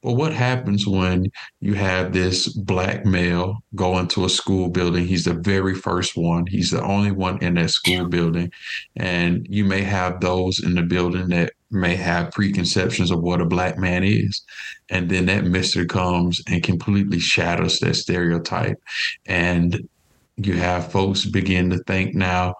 But 0.03 0.13
what 0.13 0.33
happens 0.33 0.87
when 0.87 1.27
you 1.61 1.75
have 1.75 2.13
this 2.13 2.49
black 2.49 3.05
male 3.05 3.59
go 3.75 3.99
into 3.99 4.25
a 4.25 4.29
school 4.29 4.69
building? 4.69 5.07
He's 5.07 5.25
the 5.25 5.35
very 5.35 5.75
first 5.75 6.17
one. 6.17 6.47
He's 6.47 6.71
the 6.71 6.83
only 6.83 7.13
one 7.13 7.39
in 7.43 7.55
that 7.55 7.71
school 7.71 8.07
building. 8.09 8.51
And 8.97 9.47
you 9.49 9.65
may 9.65 9.83
have 9.83 10.21
those 10.21 10.63
in 10.63 10.75
the 10.75 10.83
building 10.83 11.29
that 11.29 11.53
may 11.71 11.97
have 11.97 12.33
preconceptions 12.33 13.11
of 13.11 13.21
what 13.21 13.41
a 13.41 13.45
black 13.45 13.77
man 13.79 14.03
is. 14.03 14.43
And 14.91 15.11
then 15.11 15.27
that 15.27 15.45
mister 15.45 15.85
comes 15.85 16.41
and 16.49 16.63
completely 16.63 17.19
shatters 17.19 17.79
that 17.81 17.97
stereotype. 17.97 18.79
And 19.27 19.89
you 20.37 20.55
have 20.55 20.93
folks 20.93 21.25
begin 21.27 21.69
to 21.71 21.79
think 21.87 22.15
now, 22.15 22.55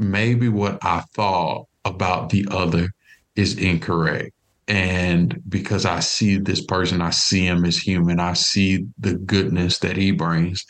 maybe 0.00 0.48
what 0.48 0.78
I 0.82 1.02
thought 1.14 1.66
about 1.84 2.30
the 2.30 2.46
other 2.50 2.88
is 3.36 3.56
incorrect. 3.56 4.32
And 4.66 5.42
because 5.48 5.84
I 5.84 6.00
see 6.00 6.38
this 6.38 6.64
person, 6.64 7.02
I 7.02 7.10
see 7.10 7.44
him 7.44 7.64
as 7.64 7.76
human, 7.76 8.20
I 8.20 8.34
see 8.34 8.86
the 8.98 9.14
goodness 9.14 9.78
that 9.78 9.96
he 9.96 10.12
brings. 10.12 10.64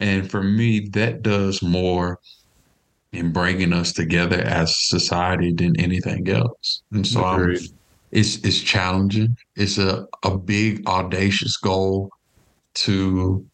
And 0.00 0.28
for 0.28 0.42
me, 0.42 0.88
that 0.90 1.22
does 1.22 1.62
more 1.62 2.18
in 3.12 3.32
bringing 3.32 3.72
us 3.72 3.92
together 3.92 4.40
as 4.40 4.74
society 4.88 5.52
than 5.52 5.78
anything 5.78 6.28
else. 6.28 6.82
And 6.90 7.06
so 7.06 7.24
I'm, 7.24 7.56
it's 8.10 8.36
it's 8.38 8.60
challenging. 8.60 9.36
It's 9.54 9.78
a, 9.78 10.06
a 10.24 10.36
big 10.36 10.86
audacious 10.88 11.56
goal 11.56 12.10
to 12.74 13.46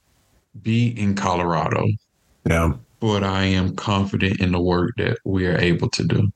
be 0.63 0.99
in 0.99 1.15
Colorado. 1.15 1.87
Yeah. 2.49 2.73
But 3.01 3.25
I 3.25 3.45
am 3.45 3.75
confident 3.75 4.41
in 4.41 4.53
the 4.53 4.61
work 4.61 4.93
that 4.99 5.19
we 5.25 5.47
are 5.47 5.59
able 5.59 5.89
to 5.91 6.05
do 6.05 6.33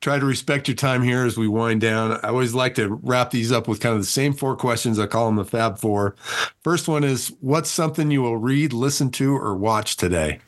try 0.00 0.18
to 0.18 0.24
respect 0.24 0.68
your 0.68 0.76
time 0.76 1.02
here 1.02 1.24
as 1.24 1.36
we 1.36 1.48
wind 1.48 1.80
down. 1.80 2.12
I 2.22 2.28
always 2.28 2.54
like 2.54 2.74
to 2.76 2.94
wrap 3.02 3.30
these 3.30 3.50
up 3.50 3.66
with 3.66 3.80
kind 3.80 3.94
of 3.94 4.00
the 4.00 4.06
same 4.06 4.32
four 4.32 4.56
questions. 4.56 4.98
I 4.98 5.06
call 5.06 5.26
them 5.26 5.36
the 5.36 5.44
Fab 5.44 5.78
Four. 5.78 6.14
First 6.62 6.88
one 6.88 7.04
is 7.04 7.32
What's 7.40 7.70
something 7.70 8.10
you 8.10 8.22
will 8.22 8.36
read, 8.36 8.72
listen 8.72 9.10
to, 9.12 9.36
or 9.36 9.56
watch 9.56 9.96
today? 9.96 10.40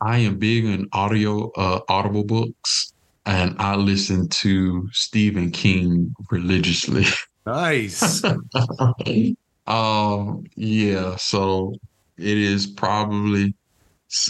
I 0.00 0.18
am 0.18 0.38
big 0.38 0.66
on 0.66 0.88
audio, 0.92 1.50
uh, 1.52 1.80
audible 1.88 2.24
books, 2.24 2.92
and 3.26 3.56
I 3.58 3.74
listen 3.76 4.28
to 4.28 4.88
Stephen 4.92 5.50
King 5.50 6.14
religiously. 6.30 7.04
Nice. 7.46 8.22
um, 9.66 10.44
yeah, 10.54 11.16
so 11.16 11.72
it 12.18 12.36
is 12.36 12.66
probably 12.66 13.54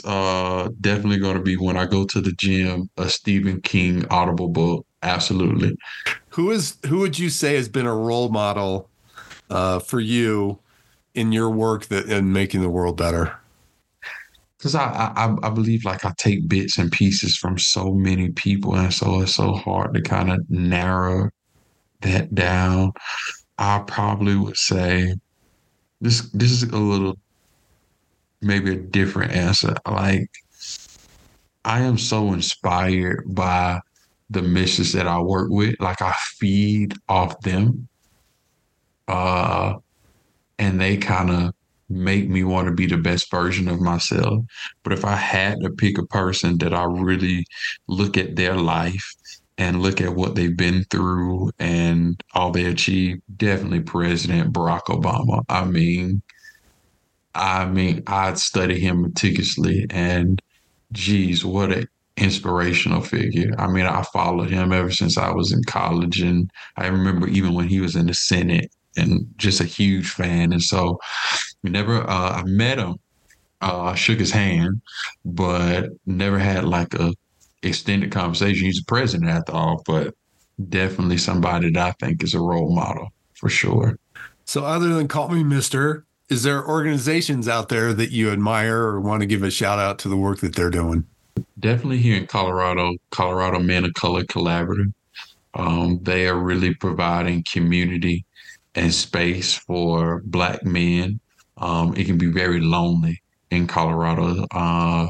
uh, 0.04 0.68
definitely 0.80 1.18
going 1.18 1.36
to 1.36 1.42
be 1.42 1.56
when 1.56 1.76
I 1.76 1.86
go 1.86 2.04
to 2.04 2.20
the 2.20 2.32
gym, 2.32 2.90
a 2.96 3.08
Stephen 3.08 3.60
King 3.60 4.04
audible 4.10 4.48
book. 4.48 4.86
Absolutely. 5.02 5.76
Who 6.30 6.50
is 6.50 6.76
who 6.86 6.98
would 6.98 7.18
you 7.18 7.30
say 7.30 7.54
has 7.54 7.68
been 7.68 7.86
a 7.86 7.94
role 7.94 8.28
model 8.30 8.88
uh, 9.50 9.78
for 9.78 10.00
you 10.00 10.58
in 11.14 11.32
your 11.32 11.50
work 11.50 11.86
that 11.86 12.06
in 12.06 12.32
making 12.32 12.62
the 12.62 12.68
world 12.68 12.96
better? 12.96 13.38
Because 14.56 14.74
I, 14.74 15.12
I 15.16 15.36
I 15.44 15.50
believe 15.50 15.84
like 15.84 16.04
I 16.04 16.12
take 16.18 16.48
bits 16.48 16.78
and 16.78 16.90
pieces 16.90 17.36
from 17.36 17.58
so 17.58 17.92
many 17.92 18.30
people, 18.30 18.74
and 18.74 18.92
so 18.92 19.20
it's 19.20 19.36
so 19.36 19.52
hard 19.52 19.94
to 19.94 20.02
kind 20.02 20.32
of 20.32 20.40
narrow 20.50 21.30
that 22.00 22.34
down. 22.34 22.92
I 23.58 23.84
probably 23.86 24.34
would 24.34 24.56
say 24.56 25.14
this 26.00 26.22
this 26.32 26.50
is 26.50 26.64
a 26.64 26.76
little 26.76 27.16
maybe 28.40 28.72
a 28.72 28.76
different 28.76 29.32
answer. 29.32 29.74
Like, 29.86 30.30
I 31.64 31.80
am 31.80 31.98
so 31.98 32.32
inspired 32.32 33.24
by 33.26 33.80
the 34.30 34.42
missions 34.42 34.92
that 34.92 35.06
I 35.06 35.20
work 35.20 35.50
with. 35.50 35.80
Like, 35.80 36.02
I 36.02 36.14
feed 36.38 36.94
off 37.08 37.40
them. 37.40 37.88
Uh, 39.06 39.74
and 40.58 40.80
they 40.80 40.96
kind 40.96 41.30
of 41.30 41.54
make 41.88 42.28
me 42.28 42.44
want 42.44 42.68
to 42.68 42.74
be 42.74 42.86
the 42.86 42.98
best 42.98 43.30
version 43.30 43.68
of 43.68 43.80
myself. 43.80 44.44
But 44.82 44.92
if 44.92 45.04
I 45.04 45.16
had 45.16 45.60
to 45.62 45.70
pick 45.70 45.98
a 45.98 46.06
person 46.06 46.58
that 46.58 46.74
I 46.74 46.84
really 46.84 47.46
look 47.86 48.16
at 48.16 48.36
their 48.36 48.56
life 48.56 49.14
and 49.56 49.82
look 49.82 50.00
at 50.00 50.14
what 50.14 50.34
they've 50.34 50.56
been 50.56 50.84
through 50.90 51.50
and 51.58 52.20
all 52.34 52.50
they 52.50 52.66
achieved, 52.66 53.22
definitely 53.36 53.80
President 53.80 54.52
Barack 54.52 54.84
Obama. 54.84 55.42
I 55.48 55.64
mean, 55.64 56.22
I 57.34 57.66
mean, 57.66 58.02
I'd 58.06 58.38
study 58.38 58.80
him 58.80 59.02
meticulously, 59.02 59.86
and 59.90 60.40
geez, 60.92 61.44
what 61.44 61.72
an 61.72 61.88
inspirational 62.16 63.00
figure. 63.00 63.54
I 63.58 63.68
mean, 63.68 63.86
I 63.86 64.02
followed 64.12 64.50
him 64.50 64.72
ever 64.72 64.90
since 64.90 65.16
I 65.16 65.30
was 65.30 65.52
in 65.52 65.62
college, 65.64 66.20
and 66.20 66.50
I 66.76 66.88
remember 66.88 67.28
even 67.28 67.54
when 67.54 67.68
he 67.68 67.80
was 67.80 67.94
in 67.96 68.06
the 68.06 68.14
Senate, 68.14 68.70
and 68.96 69.26
just 69.36 69.60
a 69.60 69.64
huge 69.64 70.10
fan. 70.10 70.52
And 70.52 70.62
so, 70.62 70.98
never, 71.62 72.02
uh, 72.08 72.40
I 72.40 72.42
met 72.44 72.78
him, 72.78 72.96
uh, 73.60 73.94
shook 73.94 74.18
his 74.18 74.32
hand, 74.32 74.80
but 75.24 75.90
never 76.06 76.38
had 76.38 76.64
like 76.64 76.94
a 76.94 77.14
extended 77.62 78.10
conversation. 78.10 78.66
He's 78.66 78.78
the 78.78 78.84
president 78.86 79.30
after 79.30 79.52
all, 79.52 79.82
but 79.86 80.14
definitely 80.68 81.18
somebody 81.18 81.70
that 81.70 81.86
I 81.86 81.92
think 82.04 82.24
is 82.24 82.34
a 82.34 82.40
role 82.40 82.74
model 82.74 83.08
for 83.34 83.48
sure. 83.48 83.98
So, 84.44 84.64
other 84.64 84.88
than 84.88 85.06
call 85.06 85.28
me 85.28 85.44
Mister, 85.44 86.04
is 86.28 86.42
there 86.42 86.66
organizations 86.66 87.48
out 87.48 87.68
there 87.68 87.92
that 87.94 88.10
you 88.10 88.30
admire 88.30 88.78
or 88.78 89.00
want 89.00 89.20
to 89.20 89.26
give 89.26 89.42
a 89.42 89.50
shout 89.50 89.78
out 89.78 89.98
to 90.00 90.08
the 90.08 90.16
work 90.16 90.40
that 90.40 90.54
they're 90.54 90.70
doing? 90.70 91.04
Definitely 91.58 91.98
here 91.98 92.16
in 92.16 92.26
Colorado, 92.26 92.96
Colorado 93.10 93.60
Men 93.60 93.84
of 93.84 93.94
Color 93.94 94.24
Collaborative. 94.24 94.92
Um, 95.54 96.00
they 96.02 96.28
are 96.28 96.38
really 96.38 96.74
providing 96.74 97.44
community 97.50 98.24
and 98.74 98.92
space 98.92 99.54
for 99.54 100.22
Black 100.26 100.64
men. 100.64 101.18
Um, 101.56 101.94
it 101.96 102.04
can 102.04 102.18
be 102.18 102.30
very 102.30 102.60
lonely 102.60 103.22
in 103.50 103.66
Colorado. 103.66 104.46
Uh, 104.52 105.08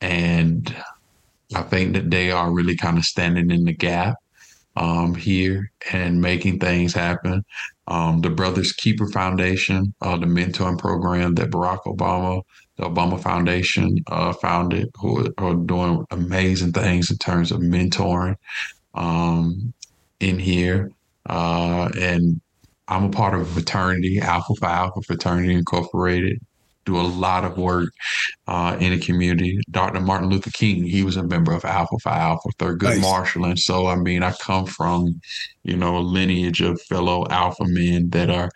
and 0.00 0.74
I 1.54 1.62
think 1.62 1.92
that 1.92 2.10
they 2.10 2.30
are 2.30 2.50
really 2.50 2.76
kind 2.76 2.96
of 2.96 3.04
standing 3.04 3.50
in 3.50 3.64
the 3.64 3.72
gap 3.72 4.16
um, 4.76 5.14
here 5.14 5.70
and 5.92 6.20
making 6.20 6.58
things 6.58 6.94
happen 6.94 7.44
um, 7.88 8.20
the 8.22 8.30
Brothers 8.30 8.72
Keeper 8.72 9.08
Foundation, 9.08 9.94
uh, 10.02 10.16
the 10.16 10.26
mentoring 10.26 10.78
program 10.78 11.34
that 11.36 11.50
Barack 11.50 11.84
Obama, 11.86 12.42
the 12.78 12.84
Obama 12.84 13.20
Foundation, 13.20 13.98
uh, 14.08 14.32
founded, 14.34 14.88
who 15.00 15.32
are 15.38 15.54
doing 15.54 16.04
amazing 16.10 16.72
things 16.72 17.10
in 17.10 17.18
terms 17.18 17.52
of 17.52 17.60
mentoring 17.60 18.36
um, 18.94 19.72
in 20.20 20.38
here. 20.38 20.90
Uh, 21.28 21.90
and 21.98 22.40
I'm 22.88 23.04
a 23.04 23.10
part 23.10 23.34
of 23.34 23.42
a 23.42 23.46
fraternity, 23.46 24.20
Alpha 24.20 24.54
Phi 24.60 24.72
Alpha 24.72 25.02
Fraternity 25.02 25.54
Incorporated 25.54 26.40
do 26.86 26.98
a 26.98 27.02
lot 27.02 27.44
of 27.44 27.58
work 27.58 27.90
uh, 28.46 28.76
in 28.80 28.92
the 28.92 28.98
community. 28.98 29.58
Dr. 29.70 30.00
Martin 30.00 30.30
Luther 30.30 30.50
King, 30.50 30.84
he 30.84 31.02
was 31.02 31.16
a 31.16 31.22
member 31.22 31.52
of 31.52 31.64
Alpha 31.64 31.98
Phi 32.02 32.18
Alpha, 32.18 32.48
Thurgood 32.58 32.82
nice. 32.82 33.02
Marshall. 33.02 33.44
And 33.44 33.58
so, 33.58 33.88
I 33.88 33.96
mean, 33.96 34.22
I 34.22 34.32
come 34.32 34.64
from, 34.64 35.20
you 35.64 35.76
know, 35.76 35.98
a 35.98 36.00
lineage 36.00 36.62
of 36.62 36.80
fellow 36.82 37.26
Alpha 37.28 37.64
men 37.66 38.10
that 38.10 38.30
are 38.30 38.50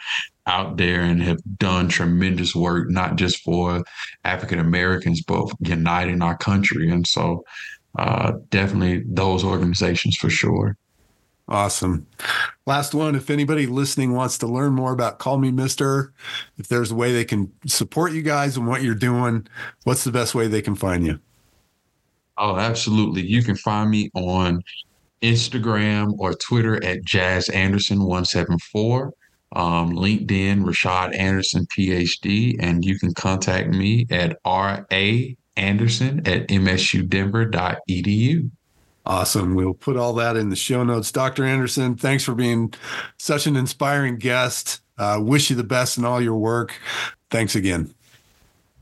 out 0.46 0.78
there 0.78 1.02
and 1.02 1.22
have 1.22 1.38
done 1.58 1.88
tremendous 1.88 2.54
work, 2.54 2.88
not 2.88 3.16
just 3.16 3.42
for 3.42 3.82
African 4.24 4.58
Americans, 4.58 5.22
but 5.22 5.52
uniting 5.60 6.22
our 6.22 6.38
country. 6.38 6.90
And 6.90 7.06
so, 7.06 7.44
uh, 7.98 8.32
definitely 8.50 9.02
those 9.06 9.44
organizations 9.44 10.16
for 10.16 10.30
sure. 10.30 10.76
Awesome. 11.50 12.06
Last 12.64 12.94
one. 12.94 13.16
If 13.16 13.28
anybody 13.28 13.66
listening 13.66 14.12
wants 14.12 14.38
to 14.38 14.46
learn 14.46 14.72
more 14.72 14.92
about 14.92 15.18
Call 15.18 15.36
Me 15.36 15.50
Mister, 15.50 16.12
if 16.58 16.68
there's 16.68 16.92
a 16.92 16.94
way 16.94 17.12
they 17.12 17.24
can 17.24 17.52
support 17.66 18.12
you 18.12 18.22
guys 18.22 18.56
and 18.56 18.68
what 18.68 18.82
you're 18.82 18.94
doing, 18.94 19.48
what's 19.82 20.04
the 20.04 20.12
best 20.12 20.32
way 20.32 20.46
they 20.46 20.62
can 20.62 20.76
find 20.76 21.04
you? 21.04 21.18
Oh, 22.38 22.56
absolutely. 22.56 23.26
You 23.26 23.42
can 23.42 23.56
find 23.56 23.90
me 23.90 24.10
on 24.14 24.62
Instagram 25.22 26.14
or 26.18 26.34
Twitter 26.34 26.82
at 26.84 27.04
Jazz 27.04 27.48
Anderson 27.48 27.98
174, 27.98 29.12
um, 29.56 29.92
LinkedIn, 29.92 30.62
Rashad 30.62 31.18
Anderson, 31.18 31.66
PhD, 31.76 32.54
and 32.60 32.84
you 32.84 32.96
can 32.98 33.12
contact 33.14 33.70
me 33.70 34.06
at 34.10 34.38
RA 34.46 34.84
Anderson 35.56 36.20
at 36.28 36.46
msudenver.edu. 36.46 38.50
Awesome. 39.06 39.54
We'll 39.54 39.74
put 39.74 39.96
all 39.96 40.12
that 40.14 40.36
in 40.36 40.50
the 40.50 40.56
show 40.56 40.84
notes. 40.84 41.10
Dr. 41.10 41.44
Anderson, 41.44 41.96
thanks 41.96 42.24
for 42.24 42.34
being 42.34 42.72
such 43.18 43.46
an 43.46 43.56
inspiring 43.56 44.18
guest. 44.18 44.80
Uh, 44.98 45.18
wish 45.20 45.50
you 45.50 45.56
the 45.56 45.64
best 45.64 45.96
in 45.96 46.04
all 46.04 46.20
your 46.20 46.36
work. 46.36 46.74
Thanks 47.30 47.54
again. 47.54 47.94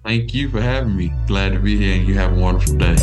Thank 0.05 0.35
you 0.35 0.49
for 0.49 0.61
having 0.61 0.97
me. 0.97 1.13
Glad 1.27 1.53
to 1.53 1.59
be 1.59 1.77
here, 1.77 1.95
and 1.95 2.09
you 2.09 2.15
have 2.15 2.33
a 2.33 2.41
wonderful 2.41 2.77
day. 2.77 2.97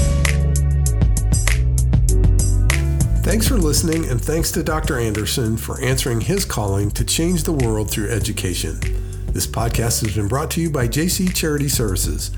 Thanks 3.24 3.48
for 3.48 3.58
listening, 3.58 4.10
and 4.10 4.22
thanks 4.22 4.52
to 4.52 4.64
Dr. 4.64 5.00
Anderson 5.00 5.58
for 5.58 5.82
answering 5.82 6.22
his 6.22 6.46
calling 6.46 6.92
to 6.92 7.04
change 7.04 7.44
the 7.44 7.54
world 7.54 7.90
through 7.90 8.12
education. 8.12 8.80
This 9.28 9.48
podcast 9.48 10.04
has 10.04 10.16
been 10.16 10.28
brought 10.28 10.52
to 10.52 10.62
you 10.62 10.70
by 10.70 10.88
JC 10.88 11.34
Charity 11.34 11.68
Services. 11.68 12.32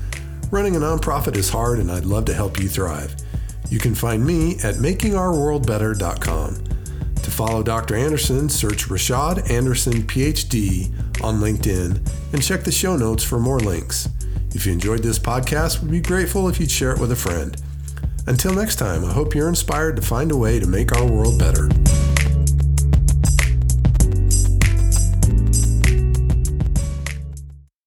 Running 0.50 0.76
a 0.76 0.78
nonprofit 0.78 1.36
is 1.36 1.50
hard, 1.50 1.78
and 1.78 1.90
I'd 1.90 2.04
love 2.06 2.24
to 2.26 2.34
help 2.34 2.58
you 2.58 2.68
thrive. 2.68 3.14
You 3.70 3.78
can 3.78 3.94
find 3.94 4.24
me 4.26 4.54
at 4.56 4.76
makingourworldbetter.com. 4.76 6.64
To 7.16 7.30
follow 7.30 7.62
Dr. 7.62 7.94
Anderson, 7.94 8.48
search 8.48 8.88
Rashad 8.88 9.50
Anderson, 9.50 10.02
PhD, 10.04 10.90
on 11.22 11.40
LinkedIn 11.40 12.32
and 12.32 12.42
check 12.42 12.64
the 12.64 12.72
show 12.72 12.96
notes 12.96 13.24
for 13.24 13.38
more 13.38 13.60
links. 13.60 14.08
If 14.54 14.66
you 14.66 14.72
enjoyed 14.72 15.02
this 15.02 15.18
podcast, 15.18 15.82
we'd 15.82 15.90
be 15.90 16.00
grateful 16.00 16.48
if 16.48 16.58
you'd 16.58 16.70
share 16.70 16.92
it 16.92 17.00
with 17.00 17.12
a 17.12 17.16
friend. 17.16 17.60
Until 18.26 18.54
next 18.54 18.76
time, 18.76 19.04
I 19.04 19.12
hope 19.12 19.34
you're 19.34 19.48
inspired 19.48 19.96
to 19.96 20.02
find 20.02 20.32
a 20.32 20.36
way 20.36 20.58
to 20.58 20.66
make 20.66 20.92
our 20.92 21.06
world 21.06 21.38
better. 21.38 21.68